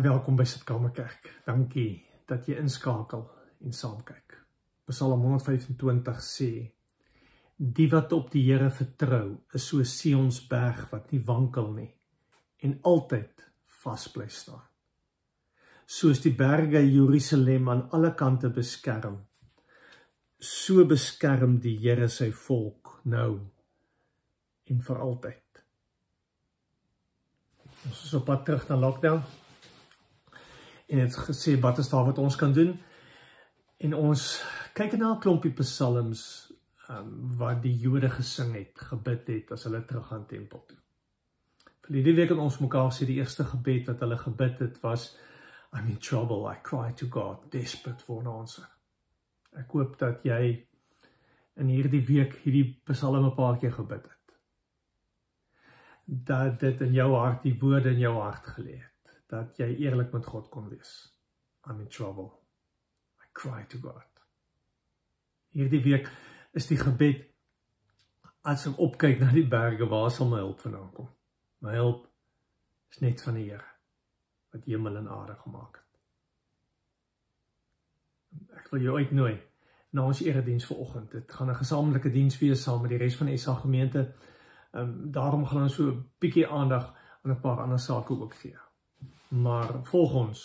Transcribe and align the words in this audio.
Baie 0.00 0.14
welkom 0.14 0.38
by 0.38 0.46
Sitkamer 0.48 0.94
Kerk. 0.96 1.26
Dankie 1.44 2.06
dat 2.24 2.46
jy 2.48 2.54
inskakel 2.56 3.20
en 3.60 3.74
saam 3.76 3.98
kyk. 4.00 4.32
Psalm 4.88 5.26
125 5.26 6.22
sê: 6.24 6.46
Die 7.60 7.84
wat 7.92 8.14
op 8.16 8.30
die 8.32 8.46
Here 8.46 8.70
vertrou, 8.72 9.42
is 9.52 9.66
so 9.68 9.84
Sion's 9.84 10.38
berg 10.48 10.86
wat 10.94 11.12
nie 11.12 11.20
wankel 11.20 11.68
nie 11.74 11.90
en 12.64 12.78
altyd 12.88 13.44
vas 13.82 14.06
bly 14.14 14.30
staan. 14.32 14.62
Soos 15.84 16.24
die 16.24 16.32
berge 16.32 16.80
Jerusalem 16.80 17.68
aan 17.68 17.84
alle 17.92 18.14
kante 18.16 18.48
beskerm, 18.48 19.18
so 20.40 20.86
beskerm 20.88 21.58
die 21.60 21.76
Here 21.76 22.08
sy 22.08 22.30
volk 22.46 23.02
nou 23.04 23.34
en 24.64 24.80
vir 24.80 25.04
altyd. 25.10 25.62
Ons 27.84 28.02
is 28.08 28.16
op 28.16 28.24
pad 28.32 28.48
terug 28.48 28.64
na 28.72 28.80
lockdown. 28.80 29.39
En 30.90 30.98
het 30.98 31.16
gesê 31.16 31.54
wat 31.62 31.78
is 31.78 31.88
daar 31.88 32.04
wat 32.04 32.18
ons 32.18 32.36
kan 32.36 32.52
doen? 32.52 32.74
En 33.78 33.94
ons 33.94 34.24
kyk 34.74 34.96
na 34.98 35.14
'n 35.14 35.20
klompie 35.20 35.54
psalms 35.62 36.22
um, 36.88 37.36
wat 37.38 37.62
die 37.62 37.76
Jode 37.78 38.10
gesing 38.10 38.54
het, 38.54 38.80
gebid 38.90 39.28
het 39.28 39.52
as 39.52 39.64
hulle 39.64 39.84
terug 39.84 40.06
gaan 40.06 40.26
tempel 40.26 40.64
toe. 40.66 40.78
Verlede 41.80 42.14
week 42.14 42.28
het 42.28 42.38
ons 42.38 42.58
mekaar 42.58 42.90
sê 42.92 43.06
die 43.06 43.18
eerste 43.22 43.44
gebed 43.44 43.86
wat 43.86 44.00
hulle 44.00 44.18
gebid 44.18 44.58
het 44.58 44.80
was 44.82 45.16
I'm 45.72 45.86
in 45.86 45.98
trouble, 45.98 46.50
I 46.50 46.58
cry 46.62 46.92
to 46.92 47.06
God, 47.06 47.50
desperate 47.50 48.02
for 48.02 48.20
an 48.20 48.26
answer. 48.26 48.66
Ek 49.54 49.70
hoop 49.70 49.98
dat 49.98 50.24
jy 50.26 50.66
in 51.54 51.68
hierdie 51.70 52.02
week 52.06 52.34
hierdie 52.44 52.80
psalm 52.90 53.24
'n 53.26 53.34
paar 53.34 53.58
keer 53.58 53.72
gebid 53.72 54.04
het 54.04 54.18
dat 56.10 56.60
dit 56.60 56.80
in 56.80 56.92
jou 56.92 57.14
hart 57.14 57.42
die 57.42 57.56
woorde 57.60 57.90
in 57.90 57.98
jou 58.02 58.16
hart 58.18 58.46
gelê 58.46 58.78
het 58.80 58.89
dat 59.30 59.56
jy 59.56 59.68
eerlik 59.84 60.12
met 60.12 60.26
God 60.26 60.48
kon 60.50 60.68
wees. 60.68 61.14
I'm 61.66 61.80
in 61.80 61.88
trouble. 61.88 62.30
I 63.22 63.28
cry 63.32 63.64
to 63.68 63.78
God. 63.78 64.06
Hierdie 65.54 65.82
week 65.82 66.08
is 66.52 66.66
die 66.66 66.78
gebed 66.78 67.26
as 68.42 68.66
ek 68.66 68.78
opkyk 68.80 69.20
na 69.20 69.30
die 69.34 69.46
berge 69.46 69.86
waar 69.90 70.10
sal 70.10 70.30
my 70.30 70.40
hulp 70.42 70.62
vandaan 70.64 70.92
kom? 70.96 71.10
My 71.60 71.76
hulp 71.76 72.06
is 72.90 73.02
net 73.04 73.22
van 73.22 73.36
die 73.38 73.50
Here 73.50 73.66
wat 74.50 74.66
hemel 74.66 74.96
en 74.98 75.08
aarde 75.08 75.36
gemaak 75.44 75.76
het. 75.78 75.86
Ek 78.58 78.70
wil 78.72 78.82
jou 78.82 78.96
uitnooi 78.98 79.36
na 79.94 80.06
ons 80.06 80.22
erediens 80.24 80.66
vanoggend. 80.66 81.10
Dit 81.10 81.32
gaan 81.32 81.50
'n 81.50 81.60
gesamentlike 81.62 82.10
diens 82.10 82.38
wees 82.38 82.62
saam 82.62 82.80
met 82.82 82.90
die 82.90 82.98
res 82.98 83.16
van 83.16 83.26
die 83.26 83.36
SA 83.36 83.54
gemeente. 83.54 84.14
Ehm 84.72 84.82
um, 84.82 85.12
daarom 85.12 85.46
gaan 85.46 85.62
ons 85.62 85.74
so 85.74 85.90
'n 85.90 86.10
bietjie 86.18 86.48
aandag 86.48 86.94
aan 87.22 87.32
'n 87.32 87.40
paar 87.40 87.60
ander 87.60 87.78
sake 87.78 88.12
ook 88.12 88.34
gee. 88.34 88.58
Maar 89.30 89.84
volg 89.86 90.14
ons 90.14 90.40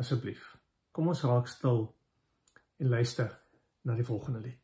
asseblief. 0.00 0.56
Kom 0.90 1.10
ons 1.12 1.22
raak 1.28 1.50
stil 1.52 1.82
en 2.80 2.88
luister 2.88 3.28
na 3.84 3.96
die 3.98 4.06
volgende 4.08 4.40
lied. 4.40 4.61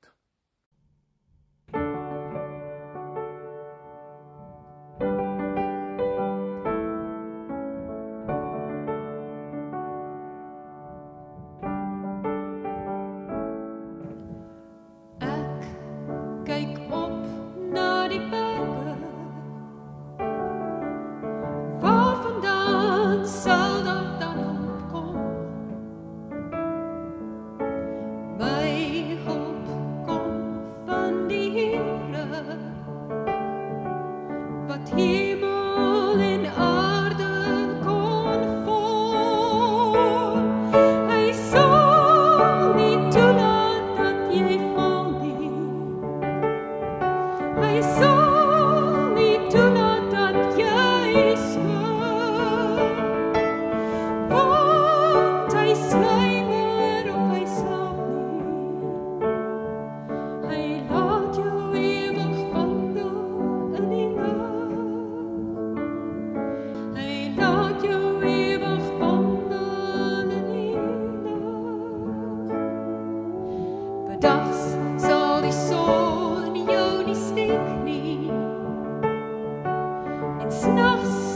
It's 80.49 80.65
not. 80.65 81.28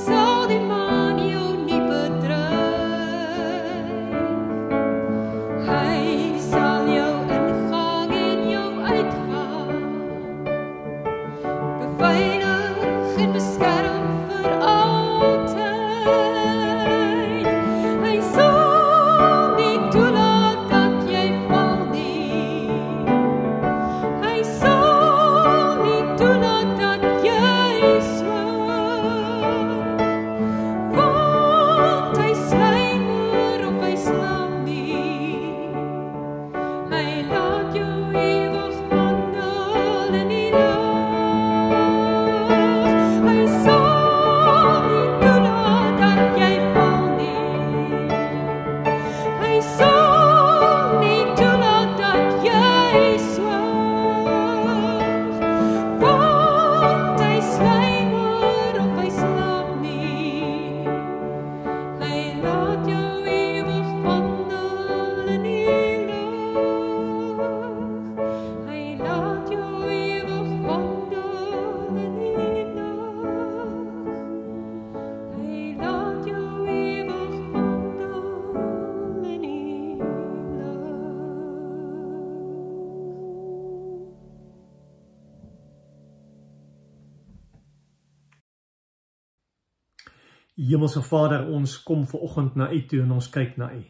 Hemelse 90.82 91.08
Vader, 91.08 91.44
ons 91.46 91.82
kom 91.82 92.06
ver 92.10 92.20
oggend 92.26 92.56
na 92.58 92.66
U 92.72 92.78
toe 92.90 93.04
en 93.04 93.12
ons 93.14 93.26
kyk 93.30 93.52
na 93.60 93.68
U. 93.70 93.82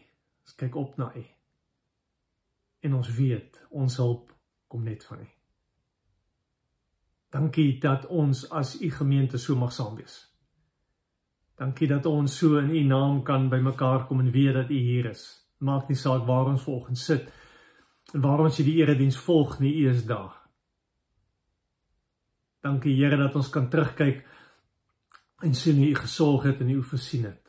Ons 0.45 0.55
kyk 0.59 0.75
op 0.77 0.97
na 1.01 1.07
U. 1.17 1.23
En 2.85 2.93
ons 2.93 3.07
weet 3.17 3.57
ons 3.73 3.95
hulp 3.97 4.27
kom 4.69 4.83
net 4.85 5.01
van 5.07 5.23
U. 5.23 5.25
Dankie 7.33 7.79
dat 7.81 8.05
ons 8.05 8.43
as 8.53 8.75
U 8.77 8.91
gemeente 8.93 9.41
so 9.41 9.57
mag 9.57 9.73
saam 9.73 9.95
wees. 9.97 10.19
Dankie 11.57 11.89
dat 11.89 12.05
ons 12.05 12.37
so 12.37 12.61
in 12.61 12.69
U 12.69 12.83
naam 12.85 13.23
kan 13.25 13.49
bymekaar 13.49 14.05
kom 14.05 14.21
en 14.21 14.29
weet 14.29 14.53
dat 14.53 14.69
U 14.69 14.77
hier 14.77 15.09
is. 15.15 15.25
Maak 15.65 15.89
nie 15.89 15.97
saak 15.97 16.27
waar 16.29 16.51
ons 16.53 16.61
vanoggend 16.67 17.01
sit 17.01 17.25
en 18.13 18.21
waar 18.21 18.45
ons 18.45 18.61
die 18.61 18.77
erediens 18.83 19.17
volg 19.17 19.57
nie, 19.65 19.73
U 19.81 19.89
is 19.89 20.05
daar. 20.05 20.37
Dankie 22.61 22.93
Here 23.01 23.17
dat 23.17 23.33
ons 23.33 23.49
kan 23.49 23.65
terugkyk 23.69 24.21
en 25.43 25.55
sien 25.55 25.77
hoe 25.77 25.89
u 25.91 25.95
gesorg 25.95 26.43
het 26.43 26.59
en 26.59 26.69
u 26.69 26.83
voorsien 26.83 27.23
het. 27.23 27.43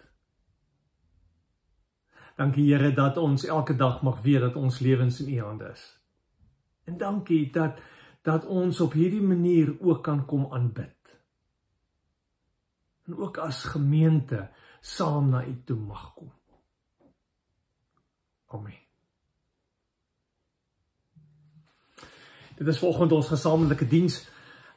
Dankie 2.34 2.66
Here 2.72 2.90
dat 2.92 3.16
ons 3.16 3.44
elke 3.46 3.76
dag 3.78 4.02
mag 4.02 4.22
weet 4.22 4.40
dat 4.42 4.56
ons 4.58 4.78
lewens 4.82 5.20
in 5.22 5.34
U 5.34 5.40
hande 5.40 5.70
is. 5.70 5.82
En 6.84 6.98
dankie 6.98 7.50
dat 7.52 7.78
dat 8.24 8.46
ons 8.46 8.80
op 8.80 8.92
hierdie 8.92 9.22
manier 9.22 9.76
ook 9.80 10.02
kan 10.02 10.24
kom 10.26 10.46
aanbid. 10.52 11.18
En 13.06 13.16
ook 13.16 13.38
as 13.38 13.64
gemeente 13.64 14.48
saam 14.80 15.28
na 15.28 15.44
U 15.46 15.62
toe 15.64 15.76
mag 15.76 16.14
kom. 16.14 16.32
Amen. 18.46 18.80
Dit 22.56 22.66
is 22.66 22.78
vanoggend 22.78 23.12
ons 23.12 23.28
gesamentlike 23.28 23.86
diens. 23.86 24.22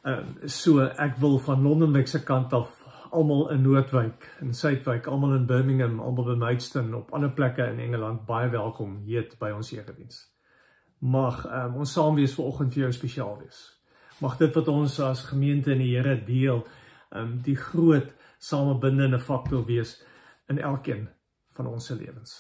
Ehm 0.02 0.36
uh, 0.38 0.48
so 0.48 0.86
ek 0.86 1.18
wil 1.18 1.40
van 1.40 1.62
Londenwyk 1.62 2.08
se 2.08 2.24
kant 2.24 2.54
af 2.54 2.87
almal 3.12 3.50
in 3.50 3.62
Noordwyk 3.62 4.26
en 4.40 4.54
Suidwyk, 4.54 5.08
almal 5.08 5.36
in 5.36 5.46
Birmingham, 5.46 6.00
almal 6.00 6.26
by 6.32 6.36
Maidstone 6.40 6.96
op 6.98 7.14
ander 7.14 7.32
plekke 7.32 7.66
in 7.72 7.80
Engeland 7.80 8.26
baie 8.26 8.50
welkom 8.50 8.98
hier 9.06 9.28
by 9.40 9.52
ons 9.56 9.72
erediens. 9.76 10.24
Mag 11.00 11.44
um, 11.46 11.80
ons 11.84 11.94
saam 11.94 12.18
wees 12.18 12.34
vanoggend 12.38 12.74
vir 12.74 12.88
jou 12.88 12.92
spesiaal 12.96 13.38
wees. 13.42 13.60
Mag 14.24 14.38
dit 14.40 14.54
wat 14.58 14.72
ons 14.74 15.00
as 15.06 15.28
gemeente 15.30 15.72
in 15.76 15.84
die 15.84 15.94
Here 15.94 16.16
deel, 16.26 16.64
um, 17.14 17.38
die 17.46 17.56
groot 17.56 18.14
samebindende 18.40 19.20
faktor 19.20 19.66
wees 19.68 19.98
in 20.50 20.60
elkeen 20.60 21.08
van 21.58 21.70
ons 21.70 21.90
se 21.90 21.98
lewens. 21.98 22.40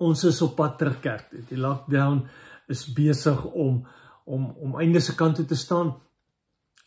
Ons 0.00 0.24
is 0.24 0.40
op 0.42 0.54
pad 0.56 0.78
terug 0.78 1.00
kerk. 1.04 1.32
Die 1.50 1.58
lockdown 1.58 2.24
is 2.70 2.86
besig 2.94 3.44
om 3.50 3.84
om 4.30 4.50
om 4.62 4.76
einde 4.78 5.00
se 5.02 5.14
kant 5.18 5.36
toe 5.36 5.44
te 5.44 5.56
staan. 5.58 5.96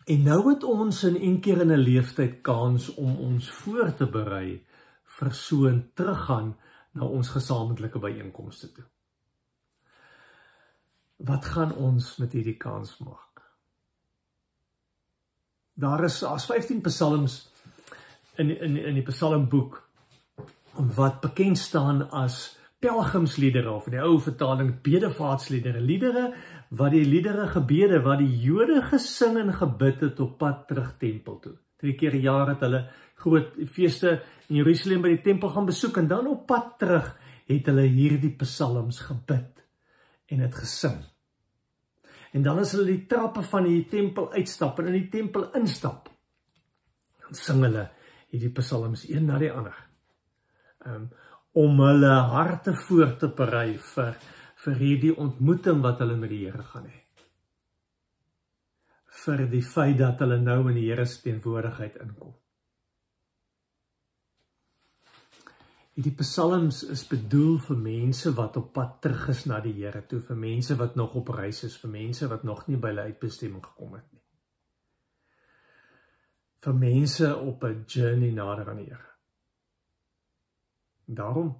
En 0.05 0.23
nou 0.23 0.49
het 0.49 0.63
ons 0.63 1.03
in 1.03 1.15
een 1.15 1.39
keer 1.39 1.61
in 1.61 1.71
'n 1.71 1.85
leeftyd 1.87 2.41
kans 2.41 2.93
om 2.93 3.17
ons 3.17 3.51
voor 3.51 3.93
te 3.93 4.05
berei 4.05 4.65
vir 5.03 5.33
so 5.33 5.67
'n 5.67 5.91
teruggaan 5.93 6.55
na 6.91 7.05
ons 7.05 7.29
gesamentlike 7.29 7.99
byeenkomste 7.99 8.71
toe. 8.71 8.83
Wat 11.15 11.45
gaan 11.45 11.75
ons 11.75 12.17
met 12.17 12.31
hierdie 12.31 12.57
kans 12.57 12.97
maak? 12.97 13.41
Daar 15.73 16.03
is 16.03 16.23
as 16.23 16.45
15 16.45 16.81
psalms 16.81 17.51
in 18.35 18.49
in 18.59 18.77
in 18.77 18.93
die 18.93 19.05
psalmboek 19.05 19.89
wat 20.73 21.21
bekend 21.21 21.57
staan 21.57 22.09
as 22.11 22.57
pelgrimsliedere 22.83 23.71
of 23.71 23.87
in 23.87 23.95
die 23.97 24.03
ou 24.03 24.17
vertaling 24.21 24.73
bedevaartsliedere, 24.83 25.81
liedere 25.81 26.25
wat 26.75 26.91
die 26.91 27.05
liedere 27.07 27.47
gebede 27.51 28.01
wat 28.03 28.19
die 28.19 28.31
Jode 28.43 28.81
gesing 28.89 29.37
en 29.39 29.53
gebid 29.55 30.03
het 30.03 30.19
op 30.23 30.37
pad 30.41 30.67
terug 30.67 30.95
tempel 30.99 31.39
toe. 31.43 31.55
Drie 31.79 31.95
keer 31.99 32.15
per 32.15 32.23
jaar 32.23 32.53
het 32.53 32.63
hulle 32.65 32.83
groot 33.23 33.55
feeste 33.71 34.17
in 34.49 34.59
Jerusalem 34.59 35.03
by 35.03 35.13
die 35.15 35.23
tempel 35.23 35.53
gaan 35.53 35.69
besoek 35.69 35.97
en 36.01 36.09
dan 36.11 36.27
op 36.31 36.45
pad 36.49 36.75
terug 36.81 37.13
het 37.49 37.67
hulle 37.71 37.87
hierdie 37.87 38.33
psalms 38.39 39.01
gebid 39.07 39.63
en 40.31 40.43
dit 40.43 40.55
gesing. 40.55 40.99
En 42.33 42.43
dan 42.43 42.59
as 42.59 42.73
hulle 42.73 42.89
die 42.89 43.03
trappe 43.09 43.43
van 43.45 43.67
die 43.67 43.83
tempel 43.89 44.31
uitstap 44.33 44.79
en 44.81 44.89
in 44.89 44.97
die 44.97 45.09
tempel 45.13 45.51
instap, 45.59 46.09
dan 47.23 47.37
sing 47.37 47.61
hulle 47.63 47.89
hierdie 48.33 48.53
psalms 48.57 49.05
een 49.09 49.29
na 49.29 49.37
die 49.41 49.51
ander. 49.53 49.77
Ehm 50.85 51.05
um, 51.05 51.11
om 51.53 51.79
hulle 51.79 52.13
harte 52.33 52.73
voor 52.87 53.17
te 53.21 53.29
berei 53.29 53.77
vir 53.93 54.15
vir 54.63 54.77
hierdie 54.79 55.15
ontmoeting 55.19 55.81
wat 55.83 55.99
hulle 55.99 56.15
met 56.17 56.31
die 56.31 56.45
Here 56.45 56.63
gaan 56.63 56.87
hê. 56.87 57.01
Vir 59.23 59.43
die 59.51 59.63
feit 59.63 59.97
dat 59.99 60.23
hulle 60.23 60.39
nou 60.39 60.61
in 60.71 60.79
die 60.79 60.87
Here 60.87 61.05
se 61.05 61.19
teenwoordigheid 61.25 61.99
inkom. 62.03 62.33
Hierdie 65.93 66.15
psalms 66.23 66.81
is 66.89 67.03
bedoel 67.05 67.59
vir 67.67 67.77
mense 67.77 68.31
wat 68.33 68.57
op 68.57 68.71
pad 68.73 68.97
terug 69.03 69.27
is 69.35 69.43
na 69.45 69.59
die 69.61 69.75
Here 69.77 70.01
toe, 70.09 70.23
vir 70.25 70.39
mense 70.41 70.77
wat 70.79 70.95
nog 70.97 71.13
op 71.19 71.29
reis 71.35 71.61
is, 71.67 71.77
vir 71.77 71.93
mense 71.93 72.29
wat 72.31 72.47
nog 72.47 72.65
nie 72.67 72.79
by 72.81 72.95
hulle 72.95 73.09
uitbestemming 73.11 73.61
gekom 73.61 73.93
het 73.99 74.07
nie. 74.09 74.23
Vir 76.63 76.73
mense 76.73 77.35
op 77.35 77.63
'n 77.63 77.83
journey 77.85 78.31
nader 78.31 78.69
aan 78.69 78.81
die 78.81 78.89
Here. 78.89 79.12
Daarom 81.05 81.55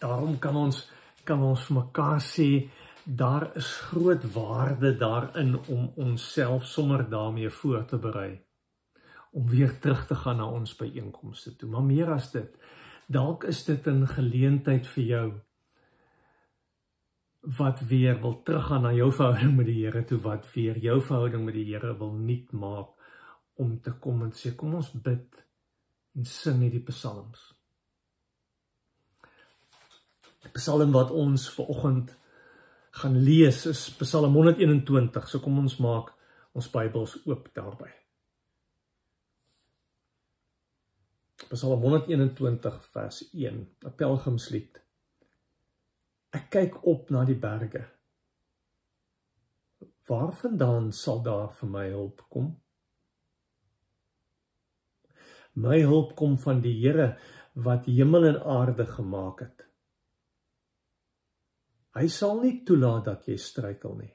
daarom 0.00 0.38
kan 0.38 0.56
ons 0.56 0.88
kan 1.24 1.42
ons 1.44 1.64
vir 1.68 1.76
mekaar 1.76 2.20
sê 2.24 2.50
daar 3.04 3.50
is 3.56 3.68
groot 3.90 4.22
waarde 4.32 4.94
daarin 4.96 5.58
om 5.68 5.90
onsself 5.96 6.64
sommer 6.64 7.04
daarmee 7.10 7.50
voor 7.50 7.84
te 7.84 7.98
berei 7.98 8.40
om 9.30 9.48
weer 9.48 9.78
terug 9.78 10.06
te 10.06 10.14
gaan 10.14 10.36
na 10.36 10.46
ons 10.50 10.76
byeenkomste 10.76 11.56
toe. 11.56 11.68
Maar 11.70 11.84
meer 11.86 12.10
as 12.12 12.30
dit, 12.32 12.56
dalk 13.06 13.44
is 13.44 13.64
dit 13.64 13.86
'n 13.86 14.06
geleentheid 14.06 14.86
vir 14.86 15.04
jou 15.04 15.28
wat 17.40 17.80
weer 17.80 18.20
wil 18.20 18.42
teruggaan 18.42 18.82
na 18.82 18.92
jou 18.92 19.12
verhouding 19.12 19.56
met 19.56 19.66
die 19.66 19.84
Here 19.84 20.04
toe, 20.04 20.18
wat 20.18 20.52
weer 20.54 20.78
jou 20.78 21.00
verhouding 21.00 21.44
met 21.44 21.54
die 21.54 21.64
Here 21.64 21.96
wil 21.98 22.12
nuut 22.12 22.52
maak 22.52 22.88
om 23.54 23.80
te 23.80 23.92
kom 23.92 24.22
en 24.22 24.32
sê 24.32 24.54
kom 24.56 24.74
ons 24.74 24.90
bid 24.92 25.46
en 26.14 26.24
sing 26.24 26.60
hierdie 26.60 26.84
psalms. 26.84 27.59
Die 30.40 30.52
Psalm 30.56 30.92
wat 30.96 31.10
ons 31.12 31.48
ver 31.52 31.68
oggend 31.68 32.16
gaan 33.00 33.16
lees 33.22 33.66
is 33.66 33.84
Psalm 34.00 34.34
121. 34.34 35.28
So 35.28 35.42
kom 35.44 35.58
ons 35.60 35.78
maak 35.84 36.12
ons 36.56 36.70
Bybels 36.72 37.18
oop 37.26 37.50
daarby. 37.54 37.90
Psalm 41.50 41.82
121 41.82 42.82
vers 42.94 43.22
1, 43.32 43.66
'n 43.84 43.94
pelgrimslied. 43.96 44.80
Ek 46.30 46.50
kyk 46.50 46.84
op 46.86 47.10
na 47.10 47.24
die 47.24 47.38
berge. 47.38 47.84
Waarvandaan 50.06 50.92
sal 50.92 51.22
daar 51.22 51.50
vir 51.52 51.68
my 51.68 51.88
hulp 51.88 52.22
kom? 52.30 52.60
My 55.54 55.80
hulp 55.82 56.14
kom 56.16 56.38
van 56.38 56.60
die 56.60 56.76
Here 56.80 57.18
wat 57.54 57.84
hemel 57.84 58.24
en 58.24 58.42
aarde 58.42 58.86
gemaak 58.86 59.40
het. 59.40 59.69
Hy 61.98 62.06
sal 62.08 62.40
nie 62.44 62.60
toelaat 62.66 63.08
dat 63.08 63.28
jy 63.28 63.36
struikel 63.40 63.96
nie. 63.98 64.12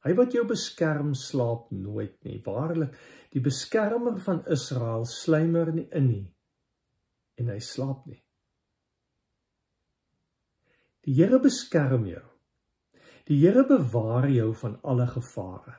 Hy 0.00 0.14
wat 0.16 0.32
jou 0.32 0.46
beskerm 0.48 1.12
slaap 1.18 1.68
nooit 1.76 2.16
nie. 2.24 2.38
Waarlik, 2.44 2.94
die 3.34 3.42
beskermer 3.44 4.16
van 4.24 4.40
Israel 4.48 5.04
sluimer 5.04 5.72
nie 5.74 5.88
in 5.92 6.08
nie 6.08 6.26
en 7.40 7.48
hy 7.48 7.60
slaap 7.64 8.04
nie. 8.08 8.20
Die 11.06 11.14
Here 11.16 11.40
beskerm 11.40 12.04
jou. 12.08 12.24
Die 13.28 13.38
Here 13.40 13.64
bewaar 13.64 14.28
jou 14.28 14.50
van 14.60 14.76
alle 14.84 15.06
gevare. 15.08 15.78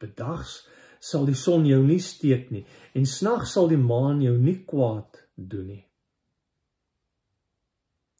Bedags 0.00 0.64
sal 1.00 1.28
die 1.28 1.38
son 1.38 1.66
jou 1.68 1.80
nie 1.84 2.00
steek 2.02 2.50
nie 2.50 2.64
en 2.98 3.06
snags 3.06 3.54
sal 3.54 3.70
die 3.70 3.78
maan 3.80 4.24
jou 4.24 4.34
nie 4.40 4.58
kwaad 4.66 5.22
doen 5.36 5.70
nie. 5.70 5.84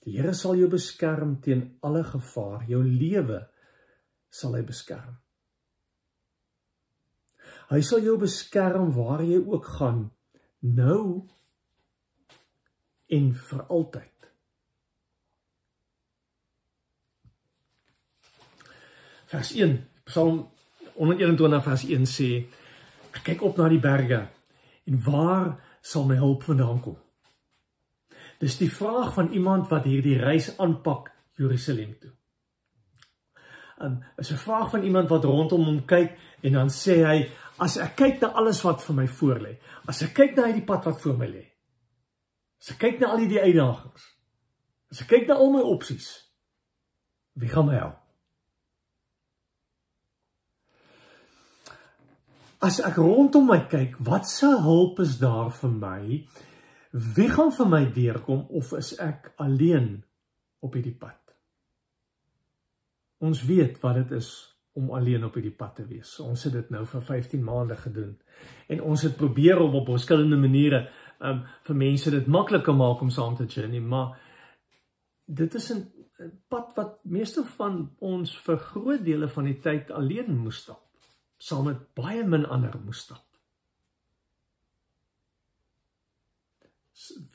Die 0.05 0.17
Here 0.17 0.33
sal 0.35 0.57
jou 0.57 0.69
beskerm 0.73 1.37
teen 1.45 1.67
alle 1.85 2.05
gevaar. 2.07 2.65
Jou 2.69 2.81
lewe 2.85 3.43
sal 4.33 4.57
hy 4.57 4.63
beskerm. 4.65 5.19
Hy 7.71 7.81
sal 7.87 8.03
jou 8.03 8.17
beskerm 8.19 8.91
waar 8.97 9.23
jy 9.23 9.39
ook 9.39 9.67
gaan, 9.77 10.09
nou 10.67 11.29
en 13.11 13.29
vir 13.35 13.61
altyd. 13.69 14.31
Vers 19.31 19.53
1, 19.55 19.77
Psalm 20.11 20.41
121 20.97 21.63
vers 21.63 21.85
1 21.87 22.09
sê: 22.11 22.31
Ek 23.15 23.23
kyk 23.29 23.45
op 23.47 23.61
na 23.61 23.69
die 23.71 23.83
berge 23.83 24.25
en 24.91 24.99
waar 25.07 25.53
sal 25.83 26.09
my 26.11 26.19
hulp 26.19 26.43
vandaan 26.49 26.83
kom? 26.83 26.99
Dis 28.41 28.57
die 28.57 28.71
vraag 28.73 29.13
van 29.15 29.33
iemand 29.37 29.69
wat 29.69 29.85
hierdie 29.85 30.17
reis 30.19 30.49
aanpak 30.59 31.11
Jerusalem 31.37 31.93
toe. 32.01 32.13
En 33.81 34.05
is 34.17 34.33
'n 34.33 34.37
vraag 34.37 34.71
van 34.71 34.83
iemand 34.83 35.09
wat 35.09 35.25
rondom 35.25 35.65
hom 35.65 35.85
kyk 35.85 36.17
en 36.41 36.53
dan 36.53 36.69
sê 36.69 37.05
hy 37.05 37.31
as 37.59 37.77
ek 37.77 37.97
kyk 37.97 38.21
na 38.21 38.29
alles 38.29 38.63
wat 38.63 38.83
vir 38.83 38.97
my 38.97 39.07
voorlê, 39.09 39.59
as 39.87 40.03
ek 40.03 40.15
kyk 40.15 40.37
na 40.37 40.47
hierdie 40.47 40.65
pad 40.65 40.85
wat 40.85 41.01
voor 41.01 41.17
my 41.17 41.27
lê. 41.27 41.47
As 42.61 42.71
ek 42.71 42.79
kyk 42.79 43.01
na 43.01 43.07
al 43.07 43.19
hierdie 43.19 43.41
uitdagings. 43.41 44.05
As 44.91 45.01
ek 45.01 45.09
kyk 45.09 45.29
na 45.29 45.35
al 45.35 45.53
my 45.53 45.61
opsies. 45.61 46.09
Wie 47.35 47.49
gaan 47.49 47.67
my 47.67 47.75
help? 47.75 47.97
As 52.61 52.81
ek 52.81 52.97
rondom 52.97 53.47
my 53.47 53.63
kyk, 53.73 53.97
wat 54.05 54.29
se 54.29 54.47
hulp 54.61 55.01
is 55.01 55.19
daar 55.19 55.49
vir 55.51 55.71
my? 55.71 56.27
Wie 56.91 57.29
gaan 57.31 57.53
vir 57.55 57.69
my 57.71 57.85
deurkom 57.95 58.47
of 58.51 58.73
is 58.75 58.97
ek 58.99 59.33
alleen 59.39 60.01
op 60.59 60.75
hierdie 60.75 60.97
pad? 60.99 61.19
Ons 63.23 63.45
weet 63.47 63.79
wat 63.83 64.01
dit 64.01 64.17
is 64.19 64.31
om 64.79 64.91
alleen 64.95 65.25
op 65.27 65.37
hierdie 65.39 65.55
pad 65.55 65.77
te 65.79 65.87
wees. 65.87 66.17
Ons 66.23 66.49
het 66.49 66.55
dit 66.57 66.73
nou 66.75 66.83
vir 66.89 67.05
15 67.07 67.45
maande 67.47 67.77
gedoen 67.79 68.17
en 68.75 68.83
ons 68.91 69.07
het 69.07 69.17
probeer 69.19 69.63
om 69.63 69.79
op 69.79 69.93
verskillende 69.93 70.39
maniere 70.41 70.89
um 71.21 71.45
vir 71.69 71.79
mense 71.79 72.11
dit 72.11 72.27
makliker 72.27 72.75
maak 72.75 73.03
om 73.05 73.11
saam 73.13 73.37
te 73.37 73.47
journey, 73.47 73.81
maar 73.81 74.19
dit 75.27 75.55
is 75.55 75.71
'n 75.71 75.87
pad 76.49 76.73
wat 76.77 77.05
meeste 77.05 77.45
van 77.57 77.91
ons 77.99 78.37
vir 78.39 78.57
groot 78.57 79.05
dele 79.05 79.29
van 79.29 79.45
die 79.45 79.61
tyd 79.61 79.91
alleen 79.91 80.39
moes 80.39 80.57
stap, 80.57 80.83
saam 81.39 81.65
met 81.65 81.95
baie 81.95 82.25
min 82.25 82.47
ander 82.47 82.81
moes 82.85 82.99
stap. 82.99 83.30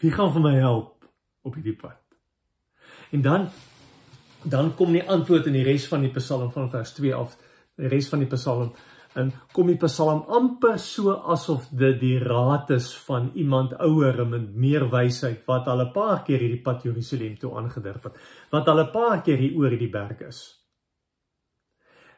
Wie 0.01 0.11
gaan 0.11 0.33
vir 0.33 0.41
my 0.41 0.55
help 0.59 1.07
op 1.41 1.55
hierdie 1.57 1.77
pad? 1.79 2.01
En 3.11 3.21
dan 3.21 3.49
dan 4.45 4.75
kom 4.77 4.91
die 4.93 5.01
antwoord 5.09 5.47
in 5.49 5.55
die 5.57 5.63
res 5.65 5.87
van 5.89 6.03
die 6.05 6.11
Psalm 6.13 6.51
van 6.53 6.67
vers 6.69 6.91
2 6.93 7.15
af, 7.17 7.31
die 7.81 7.89
res 7.89 8.09
van 8.11 8.21
die 8.21 8.29
Psalm 8.29 8.75
en 9.15 9.31
kom 9.55 9.71
die 9.71 9.79
Psalm 9.79 10.25
amper 10.37 10.75
so 10.81 11.15
asof 11.33 11.69
dit 11.71 11.97
die 12.01 12.17
raad 12.21 12.69
is 12.75 12.91
van 13.07 13.31
iemand 13.33 13.73
ouer 13.79 14.19
en 14.25 14.33
met 14.33 14.49
meer 14.65 14.85
wysheid 14.91 15.47
wat 15.47 15.69
al 15.71 15.81
'n 15.85 15.93
paar 15.95 16.23
keer 16.27 16.39
hierdie 16.39 16.61
pad 16.61 16.83
Jerusalem 16.83 17.37
toe 17.39 17.55
aangedurf 17.57 18.03
het, 18.03 18.19
wat 18.51 18.67
al 18.67 18.79
'n 18.83 18.91
paar 18.91 19.21
keer 19.21 19.37
hier 19.37 19.57
oor 19.57 19.69
hierdie 19.69 19.89
berg 19.89 20.19
is. 20.19 20.39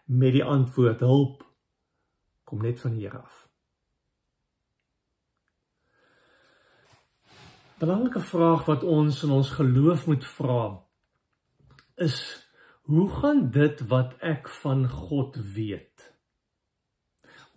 Met 0.05 0.33
die 0.33 0.43
antwoord 0.43 0.99
hulp 0.99 1.43
kom 2.43 2.61
net 2.61 2.79
van 2.79 2.91
die 2.91 3.05
Here 3.05 3.17
af. 3.17 3.36
Belangrike 7.77 8.23
vraag 8.25 8.65
wat 8.65 8.83
ons 8.83 9.23
in 9.23 9.31
ons 9.35 9.49
geloof 9.53 10.07
moet 10.09 10.25
vra 10.25 10.61
is 12.01 12.17
hoe 12.89 13.09
gaan 13.19 13.49
dit 13.53 13.81
wat 13.91 14.15
ek 14.25 14.49
van 14.61 14.85
God 14.89 15.37
weet 15.53 16.07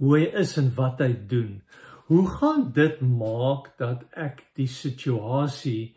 hoe 0.00 0.16
hy 0.16 0.26
is 0.40 0.56
en 0.56 0.70
wat 0.76 1.02
hy 1.04 1.12
doen. 1.28 1.60
Hoe 2.08 2.24
gaan 2.38 2.70
dit 2.74 3.00
maak 3.04 3.74
dat 3.78 4.06
ek 4.18 4.42
die 4.56 4.68
situasie 4.68 5.92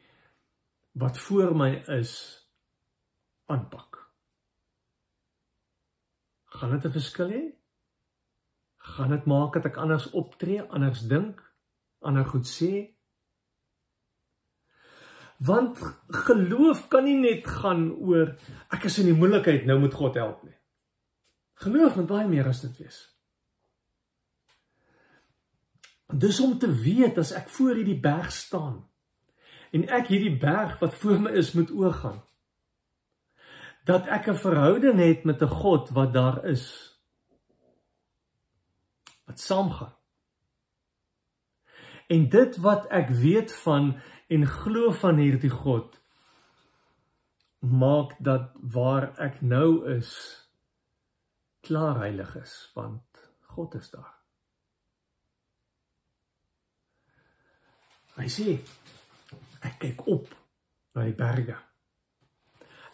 wat 1.00 1.18
voor 1.24 1.56
my 1.58 1.72
is 1.96 2.14
aanpak? 3.50 4.04
Gaan 6.60 6.76
dit 6.76 6.86
'n 6.86 6.96
verskil 7.00 7.30
hê? 7.32 7.46
Gaan 8.78 9.10
dit 9.10 9.26
maak 9.26 9.54
dat 9.54 9.66
ek 9.66 9.78
anders 9.78 10.12
optree, 10.12 10.62
anders 10.62 11.08
dink, 11.08 11.42
ander 12.02 12.26
goed 12.26 12.46
sê? 12.46 12.94
Want 15.44 15.80
geloof 16.08 16.88
kan 16.88 17.04
nie 17.04 17.18
net 17.20 17.48
gaan 17.48 17.90
oor 17.92 18.36
ek 18.72 18.86
is 18.88 19.00
in 19.02 19.10
die 19.12 19.18
moeilikheid, 19.18 19.66
nou 19.68 19.80
moet 19.82 19.96
God 19.98 20.16
help 20.20 20.44
nie. 20.46 20.56
Geloof 21.64 21.98
moet 22.00 22.08
baie 22.08 22.28
meer 22.30 22.48
as 22.48 22.62
dit 22.64 22.78
wees. 22.84 23.00
Dis 26.14 26.40
om 26.40 26.58
te 26.60 26.70
weet 26.70 27.18
as 27.18 27.34
ek 27.36 27.50
voor 27.50 27.76
hierdie 27.80 28.00
berg 28.00 28.32
staan 28.32 28.84
en 29.74 29.88
ek 29.90 30.12
hierdie 30.14 30.36
berg 30.40 30.78
wat 30.82 30.94
voor 31.02 31.20
my 31.26 31.32
is 31.42 31.52
moet 31.58 31.72
oorgaan 31.74 32.22
dat 33.84 34.08
ek 34.08 34.28
'n 34.30 34.44
verhouding 34.46 35.00
het 35.00 35.24
met 35.24 35.42
'n 35.42 35.48
God 35.48 35.90
wat 35.90 36.14
daar 36.14 36.46
is 36.46 36.94
wat 39.26 39.40
saamgaan. 39.40 39.96
En 42.14 42.30
dit 42.30 42.58
wat 42.62 42.88
ek 42.94 43.10
weet 43.24 43.54
van 43.64 43.94
en 44.34 44.48
glo 44.48 44.92
van 45.02 45.22
hierdie 45.22 45.54
God 45.54 46.00
maak 47.64 48.16
dat 48.20 48.52
waar 48.76 49.14
ek 49.24 49.40
nou 49.42 49.86
is 49.96 50.12
klaar 51.64 52.02
heilig 52.04 52.36
is 52.36 52.56
want 52.76 53.24
God 53.56 53.76
is 53.80 53.90
daar. 53.94 54.12
Hy 58.18 58.30
sê 58.30 58.58
ek 59.64 59.80
kyk 59.82 60.04
op 60.12 60.34
na 60.94 61.06
die 61.08 61.16
berge. 61.18 61.56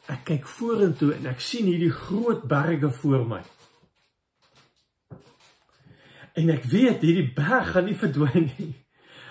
Ek 0.10 0.22
kyk 0.30 0.46
vorentoe 0.48 1.12
en 1.18 1.28
ek 1.32 1.42
sien 1.44 1.68
hierdie 1.68 1.94
groot 1.94 2.46
berge 2.50 2.92
voor 3.02 3.26
my. 3.28 3.42
En 6.40 6.54
ek 6.54 6.70
weet 6.72 7.04
hierdie 7.04 7.32
berg 7.36 7.74
gaan 7.74 7.90
nie 7.90 7.98
verdwyn 7.98 8.48
nie. 8.54 8.72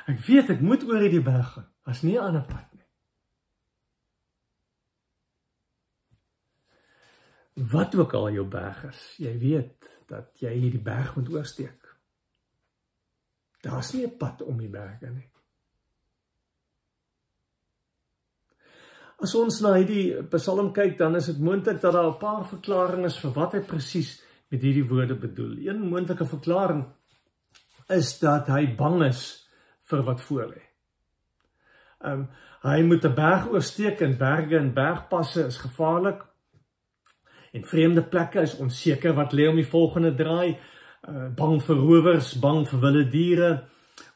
Ek 0.09 0.21
weet 0.25 0.55
ek 0.55 0.65
moet 0.65 0.85
oor 0.89 1.03
hierdie 1.05 1.25
berg 1.25 1.53
gaan. 1.53 1.69
Daar's 1.85 2.03
nie 2.03 2.17
'n 2.17 2.25
ander 2.25 2.47
pad 2.49 2.69
nie. 2.73 2.87
Wat 7.73 7.95
ook 7.95 8.13
al 8.15 8.31
jou 8.31 8.47
berg 8.47 8.85
is, 8.85 9.15
jy 9.19 9.39
weet 9.39 9.89
dat 10.07 10.41
jy 10.41 10.53
hierdie 10.53 10.83
berg 10.83 11.17
moet 11.17 11.29
oorsteek. 11.29 11.97
Daar's 13.61 13.93
nie 13.93 14.07
'n 14.07 14.17
pad 14.17 14.43
om 14.43 14.59
die 14.59 14.69
berge 14.69 15.11
nie. 15.11 15.31
As 19.19 19.35
ons 19.35 19.61
na 19.61 19.75
hierdie 19.75 20.23
Psalm 20.31 20.73
kyk, 20.73 20.99
dan 20.99 21.17
is 21.17 21.27
dit 21.27 21.39
moontlik 21.39 21.81
dat 21.81 21.93
daar 21.93 22.07
'n 22.07 22.19
paar 22.19 22.45
verklaringe 22.47 23.07
is 23.07 23.19
vir 23.19 23.33
wat 23.33 23.53
hy 23.53 23.61
presies 23.61 24.23
met 24.49 24.63
hierdie 24.63 24.89
woorde 24.89 25.15
bedoel. 25.15 25.57
Een 25.59 25.89
moontlike 25.89 26.27
verklaring 26.27 26.85
is 27.89 28.19
dat 28.19 28.47
hy 28.47 28.77
bang 28.77 29.03
is 29.03 29.48
vir 29.89 30.03
wat 30.03 30.21
voor 30.21 30.47
lê. 30.53 30.65
Ehm 32.05 32.21
um, 32.21 32.29
hy 32.63 32.83
moet 32.83 33.05
'n 33.05 33.15
berg 33.15 33.47
oorsteek 33.49 34.01
en 34.01 34.17
berge 34.19 34.57
en 34.57 34.73
bergpasse 34.75 35.47
is 35.47 35.57
gevaarlik. 35.57 36.25
En 37.53 37.65
vreemde 37.65 38.03
plekke 38.03 38.41
is 38.41 38.57
onseker 38.57 39.15
wat 39.15 39.33
lê 39.33 39.49
om 39.49 39.57
die 39.57 39.67
volgende 39.67 40.15
draai. 40.15 40.59
Uh, 41.09 41.29
bang 41.35 41.63
vir 41.63 41.77
rowers, 41.77 42.39
bang 42.39 42.69
vir 42.69 42.81
wilde 42.81 43.09
diere, 43.09 43.65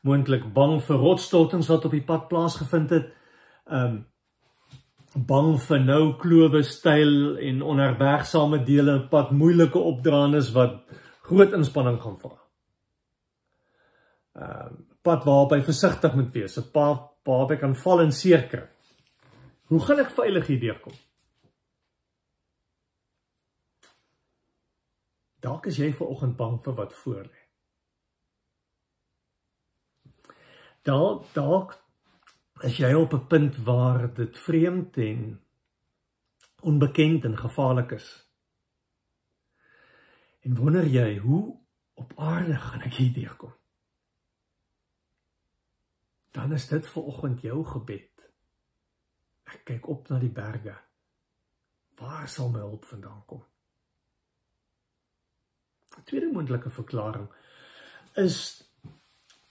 moontlik 0.02 0.52
bang 0.52 0.82
vir 0.82 0.96
rotsstortings 0.96 1.68
wat 1.68 1.84
op 1.84 1.90
die 1.90 2.04
pad 2.04 2.28
plaasgevind 2.28 2.90
het. 2.90 3.12
Ehm 3.66 3.84
um, 3.84 4.06
bang 5.14 5.60
vir 5.60 5.80
nou 5.80 6.16
klowe 6.16 6.62
styl 6.62 7.36
en 7.38 7.62
onherbergsame 7.62 8.64
dele 8.64 9.08
pad 9.08 9.30
moeilike 9.30 9.78
opdraandes 9.78 10.52
wat 10.52 10.78
groot 11.22 11.52
inspanning 11.52 12.00
gaan 12.00 12.18
vra. 12.18 12.38
Ehm 14.34 14.72
uh, 14.72 14.91
pad 15.02 15.24
waarop 15.24 15.52
hy 15.54 15.62
versigtig 15.66 16.14
moet 16.14 16.32
wees, 16.34 16.58
'n 16.58 16.70
pad 16.72 17.10
waarop 17.24 17.50
hy 17.50 17.56
kan 17.56 17.74
val 17.74 18.00
en 18.00 18.12
seer 18.12 18.48
kry. 18.48 18.68
Hoe 19.70 19.80
gaan 19.80 20.00
ek 20.00 20.10
veilig 20.10 20.46
hierdeur 20.46 20.80
kom? 20.80 20.94
Dalk 25.42 25.66
is 25.66 25.78
jy 25.78 25.92
ver 25.92 26.06
oggend 26.06 26.36
bang 26.36 26.58
vir 26.62 26.74
wat 26.74 26.92
voor 26.94 27.24
lê. 27.24 27.40
Dalk 30.82 31.32
dalk 31.34 31.78
is 32.62 32.76
jy 32.78 32.92
op 32.94 33.14
'n 33.14 33.26
punt 33.26 33.56
waar 33.66 34.14
dit 34.14 34.38
vreemd 34.38 34.96
en 34.96 35.40
onbekend 36.62 37.24
en 37.24 37.36
gevaarlik 37.38 37.90
is. 37.92 38.28
En 40.42 40.54
wonder 40.54 40.86
jy 40.86 41.18
hoe 41.18 41.58
op 41.94 42.12
aarde 42.16 42.56
gaan 42.56 42.82
ek 42.82 42.94
hierdeur 42.94 43.36
kom? 43.36 43.54
Dan 46.32 46.52
is 46.52 46.66
dit 46.68 46.86
vir 46.86 47.08
oggend 47.12 47.44
jou 47.44 47.60
gebed. 47.64 48.26
Ek 49.52 49.64
kyk 49.68 49.88
op 49.92 50.08
na 50.08 50.18
die 50.18 50.32
berge. 50.32 50.74
Waar 52.00 52.28
sal 52.28 52.50
my 52.50 52.62
hulp 52.64 52.84
vandaan 52.88 53.22
kom? 53.26 53.44
'n 55.98 56.04
Tweede 56.04 56.32
moontlike 56.32 56.70
verklaring 56.70 57.28
is 58.16 58.64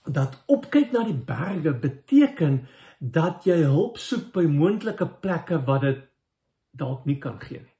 dat 0.04 0.42
opkyk 0.46 0.90
na 0.92 1.04
die 1.06 1.18
berge 1.18 1.74
beteken 1.74 2.66
dat 2.98 3.44
jy 3.46 3.62
hulp 3.62 3.98
soek 3.98 4.32
by 4.34 4.46
moontlike 4.50 5.06
plekke 5.22 5.60
wat 5.66 5.86
dit 5.86 6.02
dalk 6.70 7.06
nie 7.06 7.18
kan 7.22 7.38
gee 7.40 7.60
nie. 7.60 7.76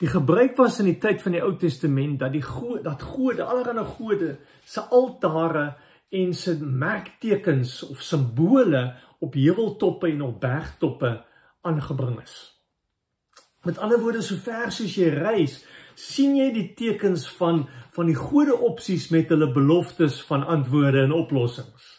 Die 0.00 0.08
gebruik 0.08 0.56
was 0.56 0.78
in 0.80 0.88
die 0.88 0.98
tyd 0.98 1.20
van 1.22 1.34
die 1.36 1.42
Ou 1.44 1.52
Testament 1.60 2.18
dat 2.22 2.32
die 2.32 2.44
gode 2.44 2.82
dat 2.86 3.02
gode 3.02 3.44
allerlei 3.44 3.84
gode 3.84 4.30
se 4.64 4.80
altare 4.80 5.74
en 6.10 6.34
se 6.34 6.56
merktekens 6.60 7.82
of 7.86 8.02
simbole 8.02 8.82
op 9.20 9.34
heuweltoppe 9.34 10.08
en 10.10 10.22
op 10.22 10.40
bergtoppe 10.40 11.12
aangebring 11.60 12.20
is. 12.22 12.36
Met 13.62 13.78
ander 13.78 14.00
woorde, 14.00 14.22
so 14.22 14.40
ver 14.40 14.72
soos 14.72 14.94
jy 14.96 15.10
reis, 15.12 15.60
sien 15.94 16.36
jy 16.38 16.48
die 16.54 16.70
tekens 16.78 17.26
van 17.38 17.66
van 17.90 18.06
die 18.06 18.16
gode 18.16 18.54
opsies 18.54 19.08
met 19.10 19.28
hulle 19.34 19.48
beloftes 19.52 20.20
van 20.28 20.46
antwoorde 20.46 21.02
en 21.04 21.12
oplossings. 21.16 21.90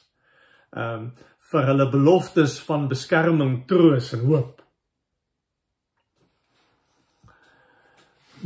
Ehm 0.72 1.04
um, 1.04 1.12
vir 1.52 1.66
hulle 1.68 1.90
beloftes 1.92 2.54
van 2.64 2.86
beskerming, 2.88 3.66
troos 3.68 4.14
en 4.16 4.22
hoop. 4.30 4.62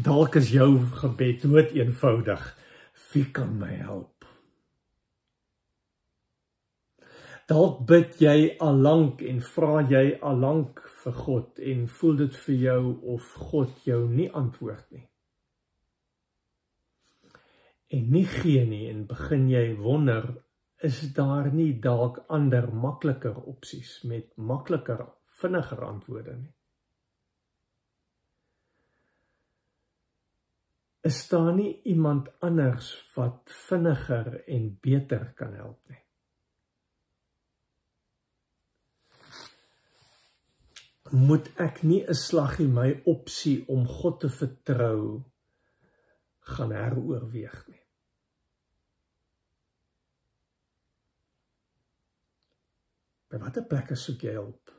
Dalk 0.10 0.40
is 0.42 0.50
jou 0.50 0.72
gebed 1.04 1.46
dood 1.46 1.78
eenvoudig. 1.78 2.50
Wie 3.14 3.30
kan 3.30 3.54
my 3.62 3.78
help? 3.86 4.15
Dalk 7.46 7.84
bid 7.90 8.16
jy 8.22 8.56
al 8.66 8.80
lank 8.82 9.22
en 9.22 9.42
vra 9.54 9.84
jy 9.86 10.06
al 10.30 10.40
lank 10.42 10.82
vir 11.04 11.18
God 11.26 11.60
en 11.72 11.84
voel 11.98 12.16
dit 12.24 12.40
vir 12.46 12.56
jou 12.64 12.82
of 13.16 13.28
God 13.50 13.86
jou 13.86 14.00
nie 14.10 14.32
antwoord 14.34 14.88
nie. 14.96 15.06
En 17.94 18.10
nie 18.12 18.26
gee 18.26 18.66
nie 18.66 18.88
en 18.90 19.06
begin 19.10 19.46
jy 19.52 19.68
wonder 19.78 20.32
is 20.84 21.00
daar 21.14 21.54
nie 21.54 21.72
dalk 21.80 22.24
ander 22.28 22.68
makliker 22.74 23.38
opsies 23.54 24.00
met 24.04 24.34
makliker 24.38 25.06
vinniger 25.42 25.86
antwoorde 25.86 26.36
nie 26.36 26.54
is 31.06 31.28
daar 31.30 31.54
nie 31.54 31.82
iemand 31.84 32.30
anders 32.42 32.88
wat 33.16 33.52
vinniger 33.68 34.42
en 34.48 34.72
beter 34.82 35.34
kan 35.38 35.54
help 35.54 35.80
nie 35.90 36.05
moet 41.12 41.52
ek 41.62 41.84
nie 41.84 42.04
'n 42.08 42.14
slaggie 42.14 42.68
my 42.68 43.02
opsie 43.06 43.64
om 43.68 43.88
God 43.88 44.20
te 44.20 44.30
vertrou 44.30 45.24
gaan 46.40 46.72
heroorweeg 46.72 47.68
nie. 47.68 47.82
By 53.30 53.38
watter 53.38 53.66
plekke 53.66 53.96
soek 53.96 54.22
jy 54.22 54.34
hulp? 54.34 54.72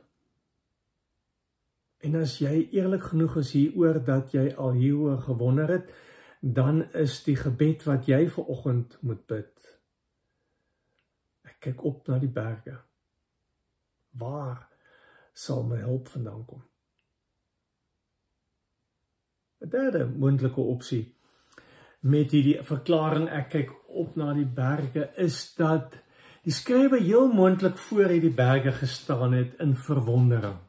En 1.99 2.15
as 2.15 2.37
jy 2.39 2.69
eerlik 2.71 3.09
genoeg 3.11 3.37
is 3.37 3.51
hieroor 3.51 4.03
dat 4.05 4.31
jy 4.31 4.53
al 4.55 4.71
hieroor 4.71 5.21
gewonder 5.21 5.69
het, 5.69 5.93
dan 6.41 6.83
is 6.93 7.23
die 7.25 7.35
gebed 7.35 7.83
wat 7.83 8.07
jy 8.07 8.27
vir 8.29 8.49
oggend 8.53 8.97
moet 9.01 9.25
bid. 9.27 9.53
Ek 11.43 11.59
kyk 11.59 11.83
op 11.83 12.07
na 12.07 12.19
die 12.21 12.31
berge. 12.31 12.77
Waar 14.17 14.67
sal 15.37 15.63
my 15.69 15.77
hulp 15.85 16.09
vandaan 16.09 16.45
kom. 16.45 16.63
'n 19.61 19.69
Derde 19.69 20.05
moontlike 20.05 20.61
opsie 20.61 21.05
met 21.99 22.31
hierdie 22.31 22.57
verklaring 22.63 23.27
ek 23.39 23.49
kyk 23.53 23.71
op 24.01 24.15
na 24.15 24.33
die 24.37 24.49
berge 24.59 25.09
is 25.17 25.39
dat 25.57 25.97
die 26.45 26.53
skrywer 26.53 27.01
heel 27.01 27.27
moontlik 27.33 27.77
voor 27.77 28.13
hierdie 28.13 28.33
berge 28.33 28.71
gestaan 28.71 29.33
het 29.33 29.57
in 29.63 29.75
verwondering 29.75 30.59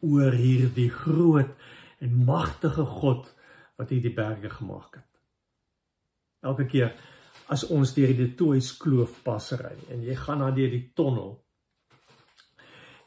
oor 0.00 0.32
hierdie 0.38 0.90
groot 0.90 1.50
en 1.98 2.24
magtige 2.24 2.84
God 2.84 3.28
wat 3.76 3.90
hierdie 3.90 4.14
berge 4.14 4.50
gemaak 4.50 5.00
het. 5.00 5.10
Elke 6.42 6.66
keer 6.66 6.94
as 7.52 7.66
ons 7.68 7.94
deur 7.94 8.14
die 8.16 8.32
Toys 8.38 8.72
Kloof 8.80 9.22
pas 9.24 9.52
ry 9.60 9.74
en 9.92 10.02
jy 10.06 10.14
gaan 10.16 10.40
na 10.40 10.50
deur 10.54 10.70
die 10.70 10.86
tonnel 10.96 11.43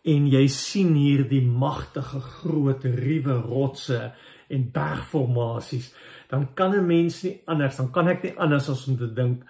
en 0.07 0.27
jy 0.31 0.45
sien 0.51 0.93
hier 0.95 1.25
die 1.27 1.43
magtige 1.43 2.21
groot 2.23 2.85
ruwe 2.87 3.41
rotse 3.43 4.13
en 4.47 4.69
bergformasies, 4.71 5.91
dan 6.31 6.53
kan 6.53 6.75
'n 6.75 6.87
mens 6.87 7.23
nie 7.23 7.41
anders, 7.45 7.77
dan 7.77 7.91
kan 7.91 8.07
ek 8.07 8.23
nie 8.23 8.37
anders 8.37 8.69
as 8.69 8.87
om 8.87 8.97
te 8.97 9.13
dink 9.13 9.43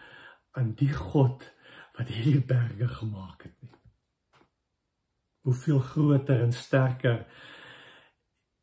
aan 0.52 0.74
die 0.74 0.93
God 0.93 1.43
wat 1.98 2.08
hierdie 2.08 2.46
berge 2.46 2.88
gemaak 2.88 3.43
het 3.43 3.56
nie. 3.62 3.72
Hoeveel 5.41 5.80
groter 5.80 6.41
en 6.41 6.52
sterker 6.52 7.26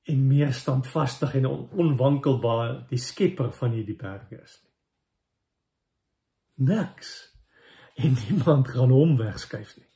en 0.03 0.27
meer 0.27 0.53
standvastig 0.53 1.35
en 1.35 1.47
on 1.47 1.69
onwankelbaar 1.71 2.87
die 2.89 2.99
skepper 2.99 3.53
van 3.53 3.71
hierdie 3.71 3.97
berge 3.97 4.43
is 4.43 4.61
nie. 4.63 4.73
Niks 6.55 7.33
en 7.95 8.17
niemand 8.29 8.69
gaan 8.69 8.91
hom 8.91 9.17
wegskuif 9.17 9.77
nie. 9.77 9.94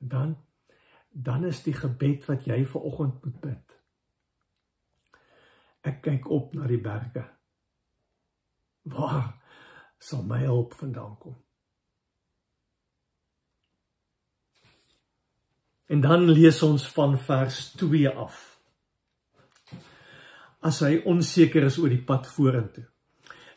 Dan 0.00 0.36
dan 1.10 1.44
is 1.44 1.62
die 1.62 1.74
gebed 1.74 2.24
wat 2.28 2.44
jy 2.46 2.62
ver 2.64 2.84
oggend 2.86 3.24
moet 3.24 3.40
bid. 3.42 3.76
Ek 5.82 6.02
kyk 6.04 6.28
op 6.30 6.52
na 6.54 6.68
die 6.70 6.78
berge. 6.80 7.24
Waar 8.86 9.32
sal 9.98 10.22
my 10.22 10.38
hulp 10.44 10.76
vandaan 10.78 11.16
kom? 11.18 11.34
En 15.90 16.00
dan 16.00 16.30
lees 16.30 16.62
ons 16.62 16.86
van 16.94 17.18
vers 17.18 17.72
2 17.82 18.08
af. 18.14 18.38
As 20.62 20.78
hy 20.86 21.00
onseker 21.10 21.66
is 21.66 21.80
oor 21.82 21.90
die 21.90 22.04
pad 22.06 22.30
vorentoe, 22.30 22.86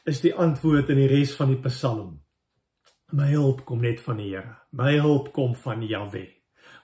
is 0.10 0.24
die 0.26 0.34
antwoord 0.34 0.90
in 0.90 1.04
die 1.04 1.12
res 1.12 1.36
van 1.38 1.54
die 1.54 1.62
Psalm 1.70 2.23
My 3.12 3.30
hulp 3.32 3.66
kom 3.66 3.82
net 3.82 4.02
van 4.02 4.18
die 4.18 4.30
Here. 4.32 4.56
My 4.72 4.96
hulp 4.98 5.34
kom 5.34 5.56
van 5.56 5.82
Jahwe. 5.82 6.28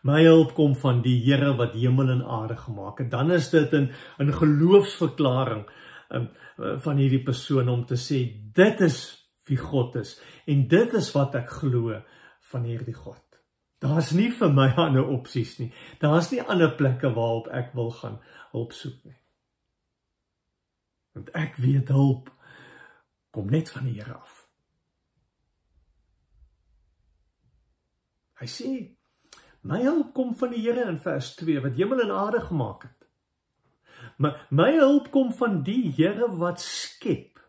My 0.03 0.23
hulp 0.23 0.53
kom 0.55 0.75
van 0.75 1.01
die 1.01 1.17
Here 1.23 1.55
wat 1.57 1.73
hemel 1.73 2.09
en 2.09 2.23
aarde 2.23 2.57
gemaak 2.57 2.99
het. 2.99 3.11
Dan 3.11 3.31
is 3.31 3.49
dit 3.49 3.73
'n 3.73 3.91
'n 4.19 4.31
geloofsverklaring 4.31 5.65
um, 6.09 6.29
van 6.57 6.97
hierdie 6.97 7.23
persoon 7.23 7.69
om 7.69 7.85
te 7.85 7.95
sê 7.95 8.51
dit 8.53 8.81
is 8.81 9.29
wie 9.47 9.57
God 9.57 9.95
is 9.95 10.19
en 10.45 10.67
dit 10.67 10.93
is 10.93 11.11
wat 11.11 11.35
ek 11.35 11.49
glo 11.49 12.01
van 12.51 12.63
hierdie 12.63 12.93
God. 12.93 13.23
Daar's 13.79 14.11
nie 14.11 14.31
vir 14.31 14.51
my 14.53 14.67
ander 14.85 15.07
opsies 15.07 15.57
nie. 15.59 15.71
Daar's 15.99 16.31
nie 16.31 16.41
ander 16.41 16.75
plekke 16.75 17.13
waarop 17.15 17.47
ek 17.47 17.73
wil 17.73 17.91
gaan 17.91 18.19
hulp 18.51 18.73
soek 18.75 19.03
nie. 19.05 19.17
Want 21.15 21.31
ek 21.37 21.57
weet 21.57 21.89
hulp 21.89 22.29
kom 23.31 23.49
net 23.49 23.71
van 23.73 23.87
die 23.87 23.97
Here 23.99 24.17
af. 24.17 24.28
Hy 28.39 28.47
sê 28.47 28.71
my 29.67 29.81
hulp 29.83 30.13
kom 30.15 30.31
van 30.39 30.53
die 30.55 30.63
Here 30.63 30.87
in 30.87 30.99
vers 31.03 31.33
2 31.39 31.63
wat 31.65 31.75
hemel 31.75 32.05
en 32.05 32.15
aarde 32.15 32.41
gemaak 32.47 32.87
het. 32.87 33.07
My 34.17 34.31
my 34.49 34.71
hulp 34.77 35.11
kom 35.11 35.33
van 35.35 35.61
die 35.67 35.91
Here 35.97 36.29
wat 36.39 36.63
skep. 36.63 37.41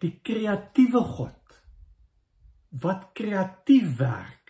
Die 0.00 0.16
kreatiewe 0.24 1.04
God 1.16 1.36
wat 2.70 3.10
kreatief 3.18 3.96
werk 3.98 4.40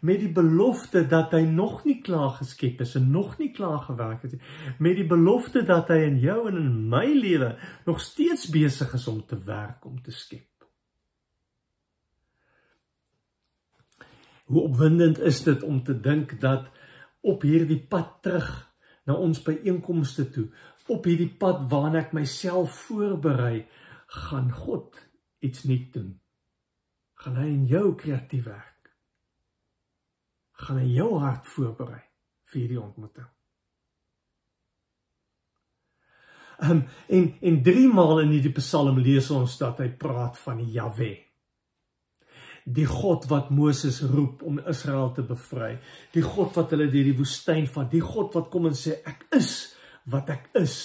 met 0.00 0.20
die 0.20 0.32
belofte 0.32 1.06
dat 1.08 1.32
hy 1.36 1.42
nog 1.48 1.84
nie 1.84 2.00
klaar 2.04 2.34
geskep 2.38 2.80
is 2.84 2.94
en 2.98 3.10
nog 3.12 3.38
nie 3.40 3.50
klaar 3.56 3.80
gewerk 3.84 4.24
het 4.24 4.36
nie 4.36 4.76
met 4.78 4.96
die 4.96 5.06
belofte 5.08 5.62
dat 5.68 5.92
hy 5.92 6.02
in 6.08 6.18
jou 6.20 6.38
en 6.48 6.56
in 6.60 6.72
my 6.92 7.06
lewe 7.16 7.54
nog 7.86 8.00
steeds 8.04 8.48
besig 8.52 8.92
is 8.96 9.06
om 9.12 9.22
te 9.26 9.38
werk 9.44 9.84
om 9.88 10.00
te 10.04 10.12
skep 10.12 10.49
Hoe 14.50 14.64
opwindend 14.66 15.20
is 15.22 15.44
dit 15.46 15.62
om 15.62 15.78
te 15.86 15.94
dink 15.94 16.40
dat 16.42 16.66
op 17.22 17.44
hierdie 17.46 17.78
pad 17.78 18.16
terug 18.24 18.48
na 19.06 19.14
ons 19.14 19.38
byeenkomste 19.46 20.26
toe, 20.34 20.48
op 20.90 21.06
hierdie 21.06 21.30
pad 21.38 21.68
waarna 21.70 22.02
ek 22.02 22.16
myself 22.16 22.74
voorberei, 22.88 23.68
gaan 24.26 24.50
God 24.50 24.98
iets 25.46 25.62
nuut 25.70 25.92
doen. 25.94 26.10
Gaan 27.22 27.38
hy 27.38 27.46
in 27.52 27.64
jou 27.70 27.92
kreatief 27.94 28.48
werk. 28.48 28.90
Gaan 30.66 30.82
hy 30.82 30.88
jou 30.96 31.12
hart 31.22 31.46
voorberei 31.54 32.02
vir 32.50 32.62
hierdie 32.64 32.82
ontmoeting. 32.82 33.30
Um, 36.60 36.82
en 37.06 37.32
en 37.40 37.62
drie 37.64 37.86
maal 37.88 38.26
in 38.26 38.34
hierdie 38.34 38.56
Psalm 38.58 38.98
lees 38.98 39.30
ons 39.30 39.54
dat 39.62 39.78
hy 39.80 39.92
praat 39.94 40.36
van 40.42 40.58
die 40.58 40.74
Jahwe 40.74 41.14
die 42.64 42.86
God 42.86 43.26
wat 43.30 43.50
Moses 43.50 44.00
roep 44.02 44.42
om 44.42 44.60
Israel 44.68 45.12
te 45.12 45.22
bevry. 45.26 45.78
Die 46.14 46.24
God 46.24 46.56
wat 46.58 46.72
hulle 46.74 46.88
deur 46.92 47.06
die 47.08 47.16
woestyn 47.16 47.68
vat, 47.70 47.90
die 47.90 48.04
God 48.04 48.34
wat 48.36 48.50
kom 48.52 48.68
en 48.70 48.76
sê 48.76 49.00
ek 49.08 49.26
is 49.36 49.52
wat 50.10 50.30
ek 50.32 50.50
is 50.58 50.76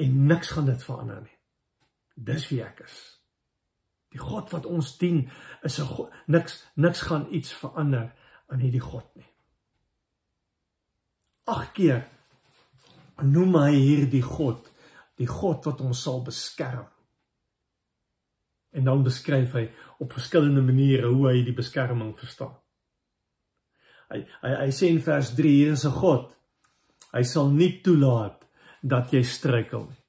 en 0.00 0.22
niks 0.28 0.54
gaan 0.56 0.68
dit 0.70 0.84
verander 0.84 1.22
nie. 1.24 1.38
Dis 2.16 2.48
wie 2.50 2.62
ek 2.64 2.84
is. 2.86 2.96
Die 4.12 4.20
God 4.20 4.50
wat 4.52 4.66
ons 4.68 4.96
dien 5.00 5.30
is 5.64 5.78
'n 5.80 6.08
niks 6.26 6.64
niks 6.76 7.00
gaan 7.08 7.26
iets 7.30 7.52
verander 7.52 8.12
aan 8.48 8.60
hierdie 8.60 8.80
God 8.80 9.08
nie. 9.16 9.28
Ag 11.46 11.72
keer 11.72 12.08
noem 13.22 13.54
hy 13.54 13.72
hierdie 13.74 14.22
God, 14.22 14.68
die 15.16 15.26
God 15.26 15.64
wat 15.64 15.80
ons 15.80 16.02
sal 16.02 16.22
beskerm. 16.22 16.86
En 18.72 18.84
dan 18.84 19.02
beskryf 19.04 19.52
hy 19.52 19.66
op 20.00 20.12
verskillende 20.12 20.62
maniere 20.64 21.10
hoe 21.12 21.28
hy 21.28 21.42
die 21.44 21.56
beskerming 21.56 22.14
verstaan. 22.18 22.54
Hy 24.12 24.22
hy, 24.42 24.52
hy 24.64 24.70
sê 24.74 24.88
in 24.92 25.02
vers 25.04 25.32
3 25.36 25.50
hier 25.56 25.72
is 25.72 25.84
'n 25.84 25.96
God. 25.96 26.32
Hy 27.12 27.22
sal 27.22 27.50
nie 27.50 27.80
toelaat 27.84 28.46
dat 28.82 29.12
jy 29.12 29.22
struikel 29.22 29.86
nie. 29.88 30.00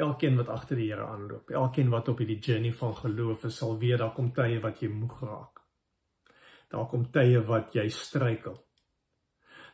Elkeen 0.00 0.36
wat 0.36 0.48
agter 0.48 0.76
die 0.76 0.88
Here 0.88 1.04
aanloop, 1.04 1.50
elkeen 1.50 1.90
wat 1.90 2.08
op 2.08 2.18
hierdie 2.18 2.40
journey 2.40 2.72
van 2.72 2.94
geloof 2.96 3.44
is, 3.44 3.56
sal 3.56 3.78
weet 3.78 3.98
daar 3.98 4.14
kom 4.14 4.32
tye 4.32 4.60
wat 4.60 4.80
jy 4.80 4.88
moeg 4.88 5.20
raak. 5.22 5.60
Daar 6.70 6.86
kom 6.88 7.10
tye 7.12 7.42
wat 7.46 7.74
jy 7.74 7.88
struikel. 7.90 8.56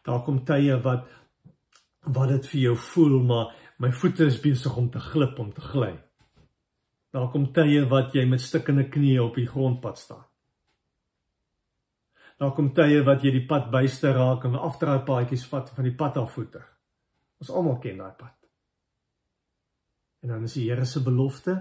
Daar 0.05 0.23
kom 0.25 0.45
tye 0.45 0.81
wat 0.83 1.07
wat 2.07 2.29
dit 2.29 2.47
vir 2.47 2.61
jou 2.61 2.77
voel 2.77 3.23
maar 3.27 3.55
my 3.83 3.91
voete 3.93 4.27
is 4.31 4.39
besig 4.41 4.77
om 4.77 4.91
te 4.91 5.01
glip 5.01 5.39
om 5.39 5.53
te 5.53 5.61
gly. 5.61 5.93
Daar 7.15 7.29
kom 7.33 7.53
tye 7.55 7.85
wat 7.89 8.15
jy 8.15 8.25
met 8.29 8.43
stikkende 8.43 8.89
knieë 8.93 9.21
op 9.23 9.37
die 9.39 9.47
grondpad 9.49 9.99
staan. 9.99 10.25
Daar 12.37 12.53
kom 12.53 12.73
tye 12.77 13.01
wat 13.07 13.23
jy 13.25 13.33
die 13.33 13.47
pad 13.49 13.71
byste 13.73 14.13
raak 14.13 14.45
en 14.45 14.59
afdraai 14.59 15.05
paadjies 15.07 15.47
vat 15.49 15.71
van 15.73 15.89
die 15.89 15.95
pad 15.97 16.19
af 16.21 16.35
voeter. 16.37 16.67
Ons 17.41 17.53
almal 17.53 17.79
ken 17.81 18.03
daai 18.03 18.13
pad. 18.19 18.35
En 20.23 20.35
dan 20.35 20.45
is 20.45 20.57
die 20.59 20.67
Here 20.69 20.85
se 20.85 21.01
belofte 21.05 21.57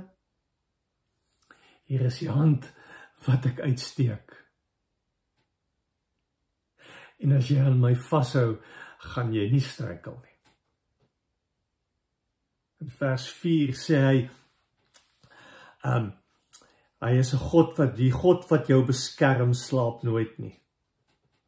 Hier 1.85 2.01
is 2.01 2.19
die 2.23 2.31
hand 2.33 2.65
wat 3.27 3.45
ek 3.45 3.61
uitsteek. 3.61 4.33
En 7.21 7.35
as 7.37 7.49
jy 7.49 7.59
aan 7.61 7.77
my 7.79 7.93
vashou, 8.09 8.57
gaan 9.13 9.29
jy 9.33 9.45
nie 9.51 9.61
struikel 9.63 10.17
nie. 10.17 10.33
In 12.81 12.89
vers 12.91 13.27
4 13.37 13.77
sê 13.77 14.01
hy 14.01 14.17
um 15.85 16.13
hy 17.05 17.17
is 17.19 17.33
'n 17.33 17.41
God 17.51 17.77
wat 17.77 17.95
die 17.95 18.11
God 18.11 18.49
wat 18.49 18.67
jou 18.67 18.83
beskerm 18.85 19.53
slaap 19.53 20.03
nooit 20.03 20.39
nie. 20.39 20.55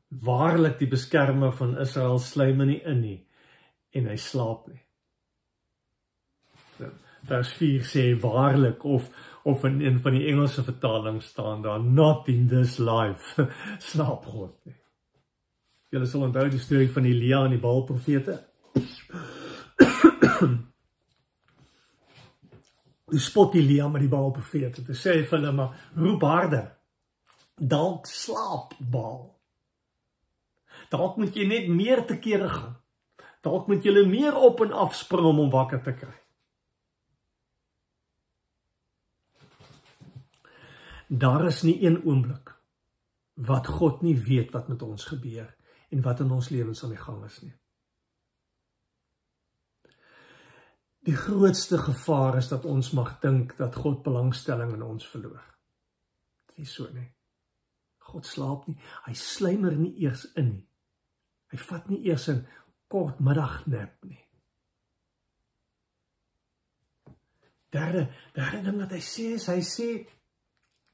Waarlik 0.10 0.80
die 0.80 0.88
beskermer 0.88 1.52
van 1.52 1.78
Israel 1.78 2.20
sluim 2.20 2.66
nie 2.68 2.82
in 2.84 3.02
nie 3.02 3.28
en 3.92 4.06
hy 4.06 4.16
slaap 4.16 4.68
nie. 4.68 4.84
Vers 7.28 7.52
4 7.60 7.82
sê 7.84 8.20
waarlik 8.22 8.86
of 8.86 9.10
of 9.44 9.64
in 9.64 9.82
een 9.82 10.00
van 10.00 10.14
die 10.14 10.28
Engelse 10.28 10.64
vertalings 10.64 11.26
staan 11.26 11.62
daar 11.62 11.80
not 11.80 12.28
in 12.28 12.48
this 12.48 12.78
life 12.78 13.48
slaap 13.90 14.26
God 14.26 14.66
nie. 14.66 14.76
Julle 15.90 16.06
sal 16.06 16.26
onthou 16.28 16.50
die 16.50 16.60
storie 16.60 16.92
van 16.92 17.06
Elia 17.06 17.46
en 17.46 17.56
die 17.56 17.64
Baal 17.64 17.86
profete. 17.88 18.42
Die 23.08 23.24
spot 23.24 23.56
Elia 23.56 23.88
met 23.88 24.04
die 24.04 24.12
Baal 24.12 24.34
profete. 24.36 24.84
Dit 24.84 25.00
sê 25.00 25.22
vir 25.22 25.38
hulle 25.38 25.54
maar 25.56 25.76
roep 25.96 26.26
harder. 26.28 26.68
Dalk 27.56 28.08
slaap 28.12 28.76
Baal. 28.80 29.30
Dalk 30.92 31.18
moet 31.18 31.36
jy 31.36 31.48
net 31.48 31.70
meer 31.72 32.04
te 32.08 32.20
kere 32.20 32.50
gaan. 32.52 32.76
Dalk 33.46 33.68
moet 33.72 33.86
jy 33.86 34.04
meer 34.06 34.36
op 34.36 34.62
en 34.66 34.74
af 34.76 34.96
spring 34.96 35.26
om 35.26 35.40
hom 35.46 35.52
wakker 35.54 35.82
te 35.84 35.94
kry. 35.96 36.16
Daar 41.08 41.46
is 41.48 41.64
nie 41.64 41.78
een 41.86 42.02
oomblik 42.04 42.52
wat 43.48 43.68
God 43.68 44.02
nie 44.02 44.18
weet 44.20 44.52
wat 44.52 44.68
met 44.68 44.82
ons 44.82 45.06
gebeur 45.08 45.48
en 45.90 46.02
wat 46.04 46.20
in 46.20 46.32
ons 46.32 46.50
lewens 46.50 46.84
aan 46.84 46.92
die 46.92 47.00
gang 47.00 47.24
is 47.26 47.40
nie. 47.46 47.54
Die 51.08 51.16
grootste 51.16 51.78
gevaar 51.80 52.38
is 52.38 52.50
dat 52.52 52.66
ons 52.68 52.92
mag 52.92 53.14
dink 53.24 53.56
dat 53.58 53.76
God 53.80 54.02
belangstelling 54.04 54.74
in 54.76 54.84
ons 54.84 55.08
verloor. 55.08 55.44
Dit 56.52 56.66
is 56.66 56.74
so 56.76 56.90
nie. 56.92 57.08
God 58.10 58.28
slaap 58.28 58.68
nie. 58.68 58.76
Hy 59.06 59.14
slymer 59.16 59.76
nie 59.80 59.94
eers 60.04 60.26
in 60.36 60.50
nie. 60.52 60.66
Hy 61.52 61.60
vat 61.64 61.88
nie 61.88 62.02
eers 62.10 62.28
'n 62.30 62.46
kort 62.92 63.20
middagnap 63.20 64.04
nie. 64.04 64.20
Derde, 67.72 68.08
derde 68.34 68.62
ding 68.64 68.80
wat 68.80 68.92
hy 68.92 69.00
sê 69.00 69.34
is 69.36 69.48
hy 69.48 69.62
sê 69.62 70.08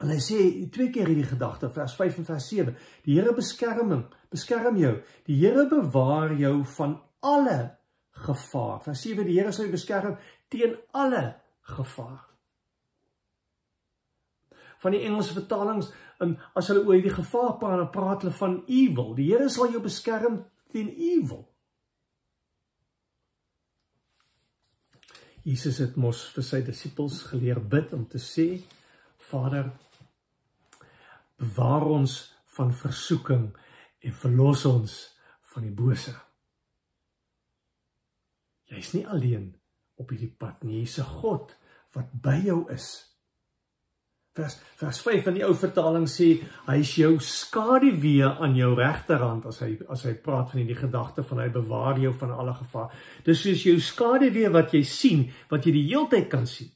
En 0.03 0.09
hy 0.09 0.19
sê 0.19 0.69
twee 0.73 0.91
keer 0.91 1.07
hierdie 1.07 1.29
gedagte 1.29 1.69
vers 1.69 1.93
5 1.95 2.17
en 2.17 2.25
vers 2.25 2.47
7. 2.49 2.75
Die 3.05 3.15
Here 3.15 3.33
beskerming, 3.33 4.03
beskerm 4.29 4.75
jou. 4.77 4.97
Die 5.25 5.37
Here 5.39 5.67
bewaar 5.69 6.33
jou 6.35 6.63
van 6.63 7.01
alle 7.19 7.77
gevaar. 8.13 8.81
Vers 8.83 9.01
7 9.01 9.25
die 9.25 9.39
Here 9.39 9.51
sal 9.51 9.67
jou 9.67 9.73
beskerm 9.73 10.17
teen 10.53 10.75
alle 10.91 11.23
gevaar. 11.75 12.21
Van 14.83 14.91
die 14.91 15.03
Engelse 15.07 15.33
vertalings 15.33 15.91
en 16.23 16.35
as 16.55 16.69
hulle 16.71 16.83
oor 16.85 17.01
die 17.01 17.13
gevaar 17.13 17.57
praat, 17.59 17.79
dan 17.79 17.91
praat 17.91 18.23
hulle 18.23 18.35
van 18.37 18.59
evil. 18.67 19.13
Die 19.17 19.31
Here 19.31 19.49
sal 19.49 19.71
jou 19.71 19.81
beskerm 19.83 20.43
teen 20.71 20.91
evil. 20.91 21.47
Jesus 25.43 25.81
het 25.83 25.97
mos 25.99 26.21
vir 26.31 26.45
sy 26.47 26.61
disippels 26.63 27.23
geleer 27.27 27.59
bid 27.59 27.91
om 27.95 28.05
te 28.07 28.21
sê 28.21 28.47
Vader 29.23 29.73
bewaar 31.39 31.83
ons 31.91 32.19
van 32.55 32.71
versoeking 32.71 33.49
en 34.03 34.15
verlos 34.21 34.63
ons 34.69 34.93
van 35.53 35.65
die 35.67 35.75
bose. 35.75 36.13
Jy's 38.73 38.93
nie 38.95 39.05
alleen 39.07 39.51
op 40.01 40.09
hierdie 40.09 40.33
pad 40.39 40.63
nie, 40.65 40.81
jy's 40.81 40.99
'n 40.99 41.09
God 41.21 41.55
wat 41.93 42.09
by 42.21 42.39
jou 42.43 42.65
is. 42.73 43.13
Vers 44.33 44.55
vers 44.81 44.99
5 45.05 45.27
in 45.27 45.35
die 45.37 45.45
ou 45.45 45.53
vertaling 45.53 46.07
sê 46.09 46.41
hy 46.65 46.77
is 46.81 46.95
jou 46.97 47.19
skaduwee 47.21 48.25
aan 48.25 48.55
jou 48.57 48.71
regterhand 48.75 49.45
as 49.45 49.59
hy 49.61 49.77
as 49.93 50.05
hy 50.07 50.13
praat 50.13 50.49
van 50.49 50.59
hierdie 50.59 50.79
gedagte 50.79 51.23
van 51.23 51.39
hy 51.43 51.49
bewaar 51.49 51.99
jou 52.01 52.13
van 52.13 52.31
alle 52.31 52.53
gevaar. 52.53 52.89
Dis 53.23 53.43
soos 53.45 53.63
jou 53.63 53.79
skaduwee 53.79 54.49
wat 54.49 54.73
jy 54.73 54.83
sien, 54.83 55.31
wat 55.49 55.65
jy 55.65 55.71
die 55.71 55.87
heeltyd 55.91 56.29
kan 56.29 56.47
sien. 56.47 56.71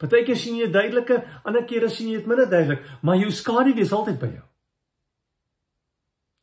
Partykeer 0.00 0.36
sien 0.36 0.56
jy 0.56 0.70
duidelike, 0.72 1.20
ander 1.44 1.66
kere 1.68 1.90
sien 1.92 2.08
jy 2.08 2.22
dit 2.22 2.26
minder 2.26 2.48
duidelik, 2.48 2.88
maar 3.02 3.20
jou 3.20 3.30
skaduwee 3.30 3.84
is 3.84 3.92
altyd 3.92 4.18
by 4.18 4.32
jou. 4.32 4.46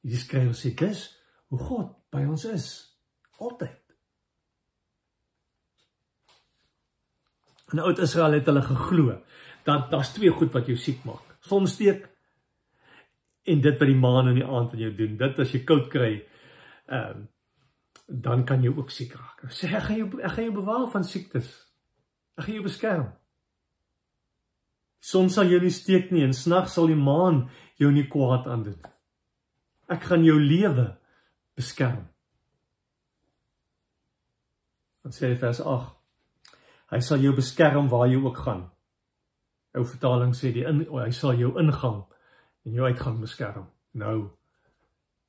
Hierdie 0.05 0.21
skrywer 0.21 0.53
sê 0.53 0.75
dis 0.77 1.07
hoe 1.49 1.59
God 1.59 1.89
by 2.13 2.21
ons 2.29 2.45
is 2.45 2.69
altyd. 3.41 3.86
In 7.73 7.83
oud 7.83 7.99
Israel 7.99 8.37
het 8.37 8.47
hulle 8.47 8.63
geglo 8.63 9.17
dat 9.67 9.89
daar's 9.91 10.13
twee 10.15 10.31
goed 10.31 10.53
wat 10.55 10.69
jou 10.69 10.77
siek 10.79 11.03
maak. 11.03 11.35
Sonsteek 11.43 12.05
en 13.47 13.63
dit 13.63 13.79
wat 13.79 13.89
die 13.89 13.99
maan 13.99 14.31
in 14.31 14.39
die 14.39 14.47
aand 14.47 14.73
aan 14.73 14.83
jou 14.85 14.93
doen. 14.95 15.17
Dit 15.19 15.39
as 15.43 15.51
jy 15.55 15.63
koud 15.67 15.89
kry, 15.91 16.13
ehm 16.87 17.25
uh, 17.25 17.25
dan 18.07 18.45
kan 18.47 18.61
jy 18.63 18.69
ook 18.71 18.91
siek 18.91 19.11
raak. 19.19 19.41
Sê 19.51 19.67
ek 19.67 19.83
gaan 19.83 19.97
jou 19.97 20.21
ek 20.23 20.31
gaan 20.31 20.45
jou 20.45 20.53
bewaar 20.61 20.85
van 20.93 21.03
siektes. 21.03 21.49
Ek 22.39 22.45
gaan 22.45 22.55
jou 22.55 22.63
beskerm. 22.63 23.09
Son 25.03 25.27
sal 25.29 25.51
jou 25.51 25.59
nie 25.59 25.73
steek 25.75 26.13
nie 26.15 26.23
en 26.23 26.33
snags 26.33 26.77
sal 26.77 26.87
die 26.87 26.95
maan 26.95 27.49
jou 27.75 27.91
nie 27.91 28.05
kwaad 28.07 28.47
aandoen. 28.47 28.79
Ek 29.91 30.07
gaan 30.07 30.23
jou 30.23 30.37
lewe 30.39 30.87
beskerm. 31.59 32.07
Dan 35.03 35.15
sê 35.15 35.35
vers 35.35 35.59
8. 35.59 35.96
Hy 36.91 36.99
sal 37.03 37.23
jou 37.23 37.33
beskerm 37.35 37.89
waar 37.91 38.07
jy 38.07 38.19
ook 38.21 38.37
gaan. 38.45 38.67
Ou 39.75 39.83
vertaling 39.85 40.33
sê 40.35 40.53
die 40.55 40.63
in, 40.67 40.85
hy 40.87 41.11
sal 41.11 41.35
jou 41.35 41.51
ingang 41.59 42.05
en 42.65 42.77
jou 42.77 42.87
uitgang 42.87 43.19
beskerm 43.21 43.67
nou 43.97 44.29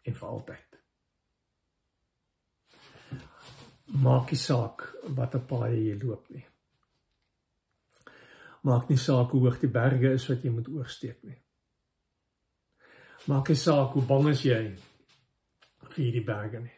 en 0.04 0.14
vir 0.14 0.28
altyd. 0.28 0.78
Maak 4.04 4.32
nie 4.32 4.40
saak 4.40 4.84
watter 5.16 5.42
paai 5.48 5.72
jy 5.72 5.96
loop 6.02 6.28
nie. 6.30 6.44
Maak 8.68 8.90
nie 8.90 8.98
saak 9.00 9.32
hoe 9.32 9.40
hoog 9.46 9.60
die 9.62 9.70
berge 9.72 10.12
is 10.12 10.26
wat 10.28 10.44
jy 10.44 10.52
moet 10.52 10.68
oorsteek 10.68 11.22
nie. 11.24 11.38
Maak 13.28 13.48
nie 13.48 13.60
saak 13.60 13.96
hoe 13.96 14.04
bang 14.08 14.28
is 14.32 14.44
jy 14.44 14.60
vir 15.88 15.98
hierdie 16.02 16.24
berge 16.26 16.60
nie. 16.62 16.76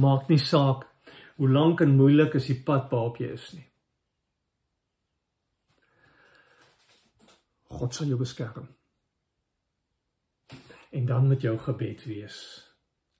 Maak 0.00 0.28
nie 0.30 0.40
saak 0.42 0.89
hoe 1.40 1.48
lank 1.48 1.80
en 1.80 1.96
moeilik 1.96 2.34
is 2.36 2.50
die 2.50 2.58
pad 2.60 2.90
waarop 2.92 3.16
jy 3.16 3.30
is 3.32 3.44
nie. 3.56 3.64
God 7.70 7.96
sal 7.96 8.10
jou 8.10 8.18
beskerm. 8.20 8.66
En 10.92 11.08
dan 11.08 11.30
met 11.30 11.40
jou 11.40 11.54
gebed 11.64 12.04
wees. 12.04 12.36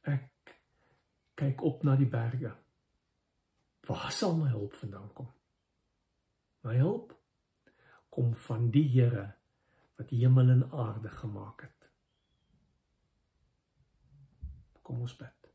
Ek 0.05 0.53
kyk 1.41 1.65
op 1.65 1.81
na 1.89 1.97
die 1.97 2.11
berge. 2.13 2.53
Waar 3.89 4.13
sal 4.13 4.37
my 4.37 4.51
hulp 4.53 4.77
vandaan 4.77 5.09
kom? 5.17 5.33
My 6.69 6.77
hulp 6.77 7.17
kom 8.13 8.35
van 8.45 8.69
die 8.75 8.85
Here 8.99 9.31
wat 9.97 10.13
hemel 10.13 10.59
en 10.59 10.67
aarde 10.77 11.09
gemaak 11.23 11.65
het. 11.71 11.89
Kom 14.85 15.01
ons 15.09 15.17
bid. 15.17 15.50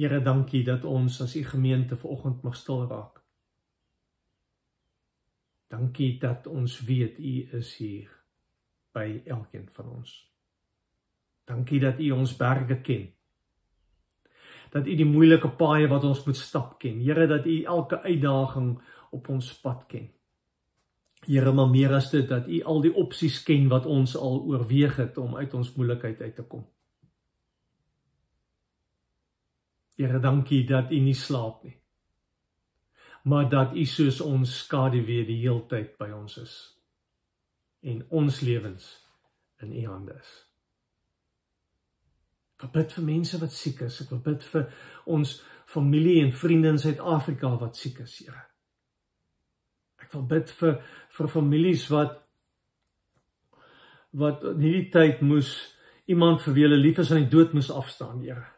Here, 0.00 0.22
dankie 0.24 0.62
dat 0.64 0.86
ons 0.88 1.20
as 1.20 1.36
u 1.36 1.44
gemeente 1.44 1.96
vanoggend 2.00 2.42
mag 2.46 2.56
stil 2.56 2.86
raak. 2.88 3.20
Dankie 5.68 6.14
dat 6.18 6.46
ons 6.48 6.80
weet 6.88 7.18
u 7.18 7.34
is 7.60 7.76
hier 7.76 8.08
by 8.96 9.20
elkeen 9.28 9.68
van 9.70 9.92
ons. 10.00 10.14
Dankie 11.44 11.80
dat 11.84 12.00
u 12.00 12.10
ons 12.16 12.36
berge 12.36 12.80
ken 12.80 13.10
dat 14.70 14.86
U 14.86 14.94
die 14.96 15.06
moeilike 15.06 15.50
paaie 15.58 15.88
wat 15.90 16.06
ons 16.06 16.22
moet 16.26 16.38
stap 16.38 16.78
ken. 16.82 17.00
Here 17.02 17.26
dat 17.30 17.46
U 17.46 17.56
elke 17.62 18.00
uitdaging 18.02 18.72
op 19.10 19.28
ons 19.28 19.52
pad 19.62 19.86
ken. 19.90 20.08
Here, 21.26 21.52
maar 21.52 21.68
meer 21.68 21.92
as 21.98 22.10
dit 22.10 22.28
dat 22.28 22.48
U 22.48 22.62
al 22.62 22.84
die 22.86 22.94
opsies 22.94 23.42
ken 23.44 23.68
wat 23.68 23.86
ons 23.86 24.16
al 24.16 24.40
oorweeg 24.46 24.96
het 25.02 25.18
om 25.18 25.36
uit 25.36 25.54
ons 25.54 25.74
moeilikheid 25.74 26.20
uit 26.20 26.36
te 26.36 26.46
kom. 26.46 26.64
Here, 30.00 30.18
dankie 30.20 30.62
dat 30.64 30.92
U 30.92 30.98
nie 31.04 31.14
slaap 31.14 31.64
nie. 31.64 31.76
Maar 33.28 33.48
dat 33.52 33.74
U 33.76 33.84
soos 33.84 34.20
ons 34.24 34.54
skaduwee 34.62 35.26
die 35.28 35.42
heeltyd 35.42 35.98
by 36.00 36.08
ons 36.16 36.38
is 36.40 36.54
en 37.84 38.00
ons 38.08 38.40
lewens 38.44 38.86
in 39.60 39.74
U 39.76 39.82
hande 39.88 40.14
is. 40.16 40.30
Ek 42.60 42.72
bid 42.72 42.92
vir 42.92 43.04
mense 43.04 43.40
wat 43.40 43.52
siek 43.56 43.80
is. 43.86 43.98
Ek 44.04 44.12
bid 44.24 44.44
vir 44.52 44.66
ons 45.08 45.34
familie 45.70 46.20
en 46.24 46.32
vriende 46.32 46.72
in 46.74 46.80
Suid-Afrika 46.80 47.54
wat 47.60 47.76
siek 47.76 48.00
is, 48.04 48.18
Here. 48.24 48.46
Ek 50.00 50.12
wil 50.16 50.24
bid 50.28 50.52
vir 50.60 50.80
vir 51.16 51.28
families 51.28 51.86
wat 51.92 52.16
wat 54.16 54.42
in 54.48 54.64
hierdie 54.64 54.88
tyd 54.90 55.20
moes 55.22 55.52
iemand 56.10 56.40
vir 56.42 56.56
wie 56.56 56.64
hulle 56.66 56.80
lief 56.80 56.98
is 56.98 57.12
aan 57.12 57.22
die 57.22 57.32
dood 57.36 57.52
moes 57.54 57.70
afstaan, 57.70 58.24
Here. 58.24 58.48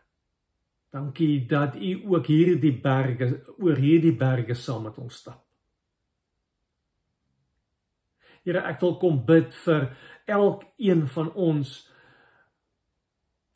Dankie 0.92 1.46
dat 1.48 1.74
U 1.74 1.92
ook 2.04 2.26
hierdie 2.28 2.74
berge 2.80 3.28
oor 3.56 3.78
hierdie 3.80 4.12
berge 4.16 4.54
saam 4.54 4.82
met 4.84 4.98
ons 5.00 5.22
stap. 5.22 5.40
Here, 8.42 8.60
ek 8.66 8.82
wil 8.82 8.98
kom 9.00 9.22
bid 9.24 9.54
vir 9.62 9.86
elkeen 10.26 11.06
van 11.14 11.30
ons 11.32 11.72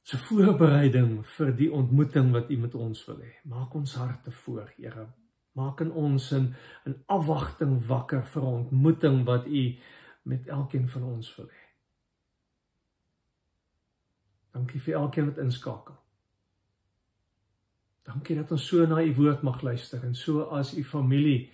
se 0.06 0.18
voorbereiding 0.28 1.18
vir 1.34 1.52
die 1.58 1.68
ontmoeting 1.74 2.30
wat 2.32 2.50
U 2.54 2.58
met 2.62 2.74
ons 2.78 3.04
wil 3.08 3.18
hê. 3.20 3.34
Maak 3.44 3.74
ons 3.74 3.96
harte 3.98 4.32
voor, 4.44 4.70
Here. 4.78 5.08
Maak 5.58 5.82
in 5.84 5.92
ons 5.92 6.30
in 6.32 6.54
'n 6.86 6.96
afwagting 7.06 7.86
wakker 7.86 8.24
vir 8.32 8.42
'n 8.42 8.54
ontmoeting 8.62 9.24
wat 9.26 9.46
U 9.46 9.76
met 10.22 10.48
elkeen 10.48 10.88
van 10.88 11.02
ons 11.02 11.36
wil 11.36 11.46
hê. 11.46 11.64
Dankie 14.52 14.80
vir 14.80 14.94
elkeen 14.94 15.26
wat 15.26 15.38
inskakel. 15.38 16.05
Dankie 18.06 18.36
dat 18.38 18.52
ons 18.54 18.66
so 18.66 18.86
na 18.86 19.02
U 19.02 19.14
woord 19.18 19.42
mag 19.42 19.62
luister 19.66 20.04
en 20.06 20.14
so 20.14 20.46
as 20.54 20.74
U 20.78 20.84
familie 20.84 21.50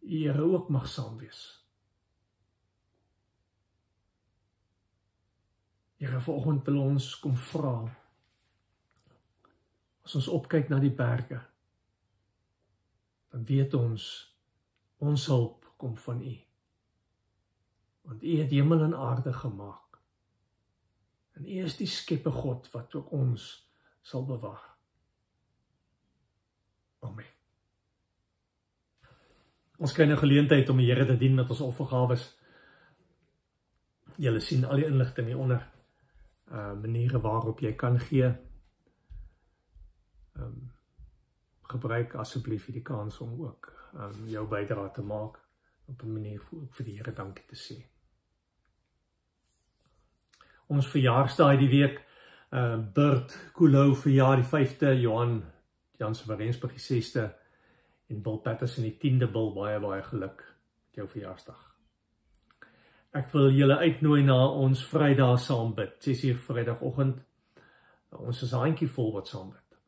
Here 0.00 0.42
ook 0.42 0.68
mag 0.68 0.88
saam 0.88 1.16
wees. 1.18 1.60
Here 5.96 6.20
vanoggend 6.20 6.64
wil 6.64 6.80
ons 6.80 7.18
kom 7.20 7.36
vra. 7.36 7.74
As 10.02 10.14
ons 10.16 10.28
opkyk 10.32 10.70
na 10.72 10.78
die 10.80 10.94
berge, 10.96 11.42
dan 13.30 13.44
weet 13.44 13.76
ons 13.76 14.06
ons 15.04 15.26
hulp 15.28 15.68
kom 15.76 15.96
van 15.96 16.24
U. 16.24 16.34
Want 18.08 18.24
U 18.24 18.40
het 18.40 18.56
hemel 18.56 18.88
en 18.88 18.96
aarde 18.96 19.32
gemaak. 19.32 20.00
En 21.36 21.44
U 21.44 21.60
is 21.68 21.76
die 21.76 21.88
skepper 21.88 22.32
God 22.32 22.72
wat 22.72 22.94
ook 22.96 23.12
ons 23.12 23.52
sal 24.00 24.24
bewaar. 24.24 24.69
Amen. 27.00 27.26
Ons 29.78 29.92
kry 29.92 30.04
'n 30.04 30.16
geleentheid 30.16 30.68
om 30.68 30.76
die 30.76 30.86
Here 30.86 31.06
te 31.06 31.16
dien 31.16 31.34
met 31.34 31.50
ons 31.50 31.60
offergawes. 31.60 32.36
Julle 34.16 34.40
sien 34.40 34.64
al 34.64 34.76
die 34.76 34.86
inligting 34.86 35.26
hier 35.26 35.38
onder 35.38 35.68
uh 36.52 36.72
maniere 36.72 37.20
waarop 37.20 37.60
jy 37.60 37.72
kan 37.72 38.00
gee. 38.00 38.26
Ehm 40.36 40.44
um, 40.44 40.72
gebruik 41.62 42.14
asseblief 42.14 42.66
hierdie 42.66 42.82
kans 42.82 43.18
om 43.18 43.40
ook 43.40 43.72
ehm 43.94 44.02
um, 44.02 44.28
jou 44.28 44.46
bydrae 44.48 44.90
te 44.90 45.02
maak 45.02 45.38
op 45.86 46.02
'n 46.02 46.12
manier 46.12 46.40
vir 46.40 46.58
vir 46.70 46.86
die 46.86 46.96
Here 46.96 47.12
dankie 47.12 47.46
te 47.46 47.56
sê. 47.56 47.76
Ons 50.66 50.88
verjaarsdag 50.88 51.50
hierdie 51.50 51.74
week 51.78 52.04
uh 52.52 52.78
Bert 52.94 53.50
Kulou 53.54 53.94
verjaar 53.94 54.36
die 54.36 54.50
5de 54.52 55.00
Johan 55.00 55.42
Jan 56.00 56.14
se 56.14 56.24
Warensburg 56.26 56.72
die 56.72 57.02
6de 57.02 57.26
en 58.08 58.22
Bill 58.22 58.38
Patterson 58.40 58.86
die 58.86 58.96
10de 58.96 59.28
Bill 59.30 59.50
baie 59.52 59.80
baie 59.80 60.02
geluk 60.02 60.38
met 60.40 60.96
jou 61.02 61.08
verjaarsdag. 61.08 61.58
Ek 63.20 63.28
wil 63.34 63.50
julle 63.52 63.76
uitnooi 63.82 64.22
na 64.24 64.38
ons 64.48 64.80
Vrydag 64.86 65.36
saam 65.44 65.74
bid. 65.76 65.98
6uur 66.00 66.38
Vrydagoggend. 66.46 67.20
Ons 68.16 68.42
is 68.42 68.52
'n 68.52 68.64
handjie 68.64 68.88
vol 68.88 69.12
wat 69.12 69.28
saam 69.28 69.50
bid. 69.50 69.78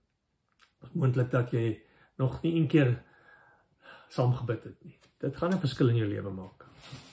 Moontlik 0.92 1.30
dat 1.30 1.50
jy 1.50 1.80
nog 2.18 2.42
nie 2.42 2.56
een 2.56 2.68
keer 2.68 3.02
saam 4.08 4.34
gebid 4.34 4.64
het 4.64 4.84
nie. 4.84 4.98
Dit 5.18 5.36
gaan 5.36 5.54
'n 5.54 5.60
verskil 5.60 5.88
in 5.88 5.96
jou 5.96 6.08
lewe 6.08 6.30
maak. 6.30 6.66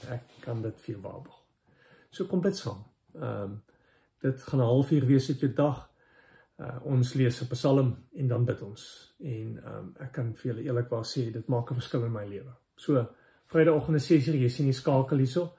Ek 0.09 0.23
kan 0.41 0.61
dit 0.61 0.81
vir 0.81 0.95
jou 0.95 1.01
waarborg. 1.01 1.39
So 2.11 2.25
kom 2.25 2.41
bid 2.41 2.57
saam. 2.57 2.83
Ehm 3.15 3.43
um, 3.43 3.63
dit 4.21 4.43
gaan 4.43 4.59
'n 4.59 4.63
halfuur 4.63 5.05
wees 5.05 5.29
uit 5.29 5.39
jou 5.39 5.53
dag. 5.53 5.88
Uh, 6.59 6.75
ons 6.83 7.13
lees 7.13 7.41
'n 7.41 7.47
Psalm 7.47 7.95
en 8.13 8.27
dan 8.27 8.45
bid 8.45 8.61
ons. 8.61 9.13
En 9.19 9.59
ehm 9.63 9.77
um, 9.77 9.93
ek 9.99 10.11
kan 10.11 10.35
vir 10.35 10.51
julle 10.51 10.63
eerlikwaar 10.63 11.05
sê 11.05 11.31
dit 11.31 11.47
maak 11.47 11.71
'n 11.71 11.79
verskil 11.79 12.03
in 12.05 12.11
my 12.11 12.25
lewe. 12.27 12.53
So 12.75 13.05
Vrydagoggend 13.45 14.01
6uur 14.01 14.35
jy 14.35 14.49
sien 14.49 14.65
die 14.65 14.73
skakel 14.73 15.17
hierso 15.17 15.53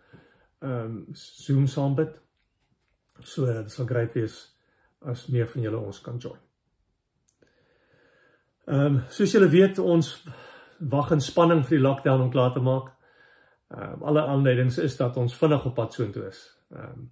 ehm 0.61 0.73
um, 0.73 1.07
Zoom 1.15 1.67
saam 1.67 1.95
bid. 1.95 2.21
So 3.25 3.47
dit 3.47 3.71
sal 3.73 3.87
grait 3.87 4.15
wees 4.15 4.57
as 5.01 5.27
meer 5.29 5.49
van 5.49 5.63
julle 5.63 5.79
ons 5.79 6.01
kan 6.01 6.19
join. 6.19 6.41
Ehm 8.67 8.87
um, 8.87 9.03
soos 9.09 9.33
julle 9.33 9.49
weet 9.49 9.79
ons 9.79 10.25
wag 10.79 11.13
in 11.13 11.21
spanning 11.21 11.65
vir 11.65 11.79
die 11.79 11.85
lockdown 11.85 12.21
om 12.21 12.31
klaar 12.31 12.53
te 12.53 12.61
maak. 12.61 12.93
Ehm 13.71 13.93
um, 13.93 14.03
alle 14.03 14.27
aanleidings 14.27 14.79
is 14.79 14.97
dat 14.97 15.17
ons 15.17 15.37
vinnig 15.37 15.65
op 15.67 15.75
pad 15.75 15.95
soontoe 15.95 16.27
is. 16.29 16.45
Ehm 16.71 16.85
um, 16.85 17.09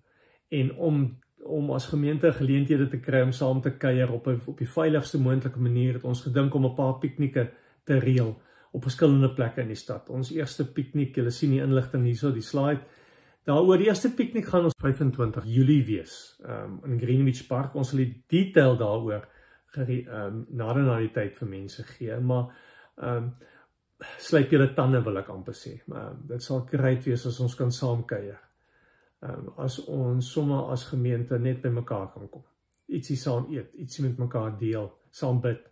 en 0.48 0.76
om 0.76 1.00
om 1.44 1.70
as 1.70 1.86
gemeente 1.86 2.32
geleenthede 2.32 2.88
te 2.88 3.00
kry 3.00 3.22
om 3.22 3.32
saam 3.32 3.60
te 3.60 3.70
kuier 3.70 4.10
op 4.12 4.26
'n 4.26 4.40
op 4.46 4.58
die 4.58 4.68
veiligste 4.68 5.18
moontlike 5.18 5.58
manier 5.58 5.92
het 5.94 6.04
ons 6.04 6.22
gedink 6.22 6.54
om 6.54 6.66
'n 6.66 6.74
paar 6.74 6.98
piknieke 6.98 7.50
te 7.84 7.98
reël 7.98 8.36
op 8.72 8.82
verskillende 8.82 9.34
plekke 9.34 9.60
in 9.60 9.68
die 9.68 9.76
stad. 9.76 10.08
Ons 10.08 10.30
eerste 10.30 10.72
piknik, 10.72 11.16
julle 11.16 11.30
sien 11.30 11.50
die 11.50 11.62
inligting 11.62 12.04
hierso, 12.04 12.32
die 12.32 12.42
slide 12.42 12.80
Daaroor 13.48 13.80
die 13.80 13.86
eerste 13.88 14.10
piknik 14.12 14.44
gaan 14.50 14.66
ons 14.68 14.76
25 14.76 15.44
Julie 15.48 15.84
wees. 15.86 16.36
Um 16.44 16.80
in 16.84 16.98
Greenwich 17.00 17.46
Park. 17.48 17.76
Ons 17.80 17.94
sal 17.94 18.02
die 18.02 18.24
detail 18.28 18.76
daaroor 18.76 19.24
um 19.78 20.42
nader 20.58 20.84
na 20.84 20.98
die 21.00 21.12
tyd 21.14 21.36
vir 21.38 21.48
mense 21.48 21.84
gee, 21.94 22.18
maar 22.20 22.50
um 22.96 23.30
slyp 24.20 24.52
julle 24.52 24.68
tande 24.74 25.00
wil 25.06 25.20
ek 25.22 25.30
amper 25.32 25.56
sê. 25.56 25.78
Maar 25.90 26.10
um, 26.10 26.20
dit 26.28 26.44
sal 26.44 26.60
great 26.68 27.06
wees 27.06 27.24
as 27.26 27.40
ons 27.40 27.56
kan 27.58 27.72
saam 27.74 28.04
kuier. 28.06 28.38
Um 29.20 29.48
as 29.58 29.80
ons 29.90 30.32
sommer 30.32 30.70
as 30.72 30.84
gemeente 30.92 31.38
net 31.38 31.62
by 31.62 31.72
mekaar 31.74 32.12
kan 32.12 32.28
kom. 32.30 32.44
Ietsie 32.88 33.16
saam 33.18 33.48
eet, 33.50 33.72
ietsie 33.74 34.04
met 34.04 34.18
mekaar 34.18 34.54
deel, 34.58 34.86
saam 35.10 35.40
bid. 35.42 35.64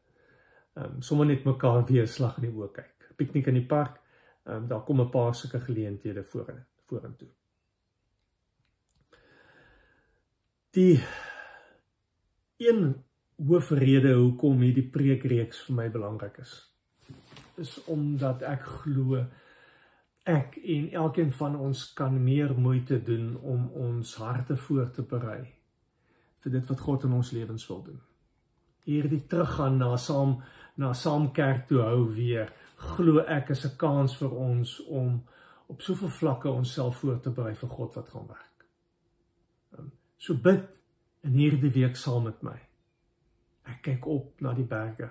Um 0.75 1.01
sommer 1.03 1.27
net 1.27 1.47
mekaar 1.47 1.85
weer 1.87 2.09
slag 2.11 2.41
in 2.41 2.49
die 2.49 2.55
oë 2.55 2.73
kyk. 2.75 3.13
Piknik 3.17 3.47
in 3.53 3.61
die 3.61 3.67
park. 3.67 4.01
Um 4.45 4.67
daar 4.69 4.85
kom 4.85 5.01
'n 5.01 5.11
paar 5.11 5.35
sulke 5.35 5.61
geleenthede 5.61 6.25
vorentoe. 6.25 7.29
Die 10.71 11.01
een 12.57 13.05
hoofrede 13.37 14.15
hoekom 14.15 14.61
hierdie 14.61 14.91
preekreeks 14.93 15.63
vir 15.67 15.77
my 15.77 15.87
belangrik 15.93 16.39
is, 16.39 16.53
is 17.57 17.73
omdat 17.93 18.43
ek 18.43 18.63
glo 18.81 19.23
ek 20.27 20.57
en 20.59 20.89
elkeen 20.91 21.31
van 21.33 21.57
ons 21.57 21.93
kan 21.95 22.17
meer 22.23 22.55
moeite 22.59 22.99
doen 23.03 23.37
om 23.37 23.69
ons 23.79 24.15
harte 24.19 24.57
voor 24.57 24.91
te 24.91 25.03
berei 25.07 25.45
vir 26.43 26.53
dit 26.53 26.67
wat 26.71 26.83
God 26.83 27.07
in 27.07 27.15
ons 27.15 27.31
lewens 27.35 27.67
wil 27.71 27.83
doen. 27.83 28.01
Hierdie 28.87 29.23
teruggaan 29.31 29.79
na 29.79 29.97
saam 29.97 30.41
na 30.77 30.93
saam 30.93 31.31
kerk 31.33 31.65
toe 31.71 31.81
hou 31.81 32.11
weer, 32.13 32.51
glo 32.77 33.23
ek 33.23 33.51
is 33.55 33.65
'n 33.65 33.77
kans 33.77 34.17
vir 34.17 34.31
ons 34.31 34.81
om 34.87 35.23
op 35.67 35.83
soveel 35.83 36.09
vlakke 36.09 36.51
onsself 36.51 36.99
voor 36.99 37.21
te 37.21 37.31
berei 37.31 37.55
vir 37.55 37.69
God 37.69 37.95
wat 37.95 38.09
gaan 38.09 38.27
werk. 38.27 38.67
So 40.19 40.35
bid 40.35 40.69
in 41.23 41.33
hierdie 41.33 41.73
week 41.73 41.97
saam 41.97 42.25
met 42.25 42.43
my. 42.43 42.59
Ek 43.65 43.83
kyk 43.83 44.07
op 44.07 44.41
na 44.41 44.53
die 44.53 44.67
berge. 44.67 45.11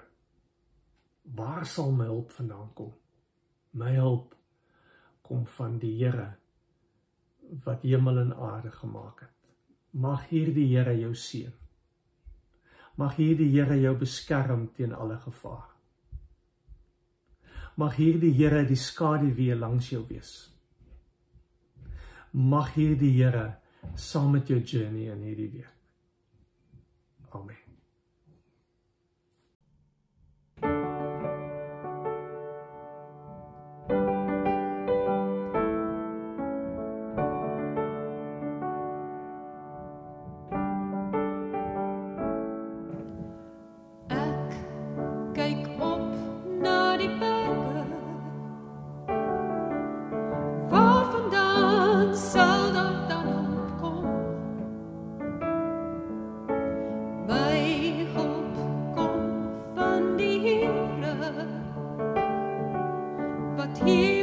Waar 1.35 1.65
sal 1.65 1.91
my 1.91 2.05
hulp 2.05 2.31
vandaan 2.31 2.73
kom? 2.73 2.93
My 3.71 3.93
hulp 3.95 4.35
kom 5.25 5.45
van 5.57 5.79
die 5.81 5.93
Here 5.99 6.33
wat 7.65 7.83
hemel 7.85 8.17
en 8.23 8.33
aarde 8.33 8.71
gemaak 8.71 9.21
het. 9.21 9.53
Mag 9.91 10.27
hierdie 10.29 10.67
Here 10.71 10.95
jou 10.97 11.13
seën. 11.15 11.53
Mag 12.97 13.17
hierdie 13.19 13.51
Here 13.53 13.77
jou 13.81 13.95
beskerm 13.99 14.69
teen 14.73 14.93
alle 14.93 15.17
gevaar. 15.23 15.69
Mag 17.75 17.97
hierdie 17.99 18.33
Here 18.33 18.63
die 18.67 18.79
skadu 18.79 19.33
weer 19.35 19.59
langs 19.59 19.91
jou 19.91 20.05
wees. 20.07 20.33
Mag 22.31 22.73
hierdie 22.75 23.13
Here 23.17 23.47
saam 23.95 24.31
met 24.35 24.49
jou 24.51 24.61
journey 24.63 25.11
in 25.11 25.23
hierdie 25.27 25.51
week. 25.51 25.71
Amen. 27.35 27.64
听。 63.73 64.14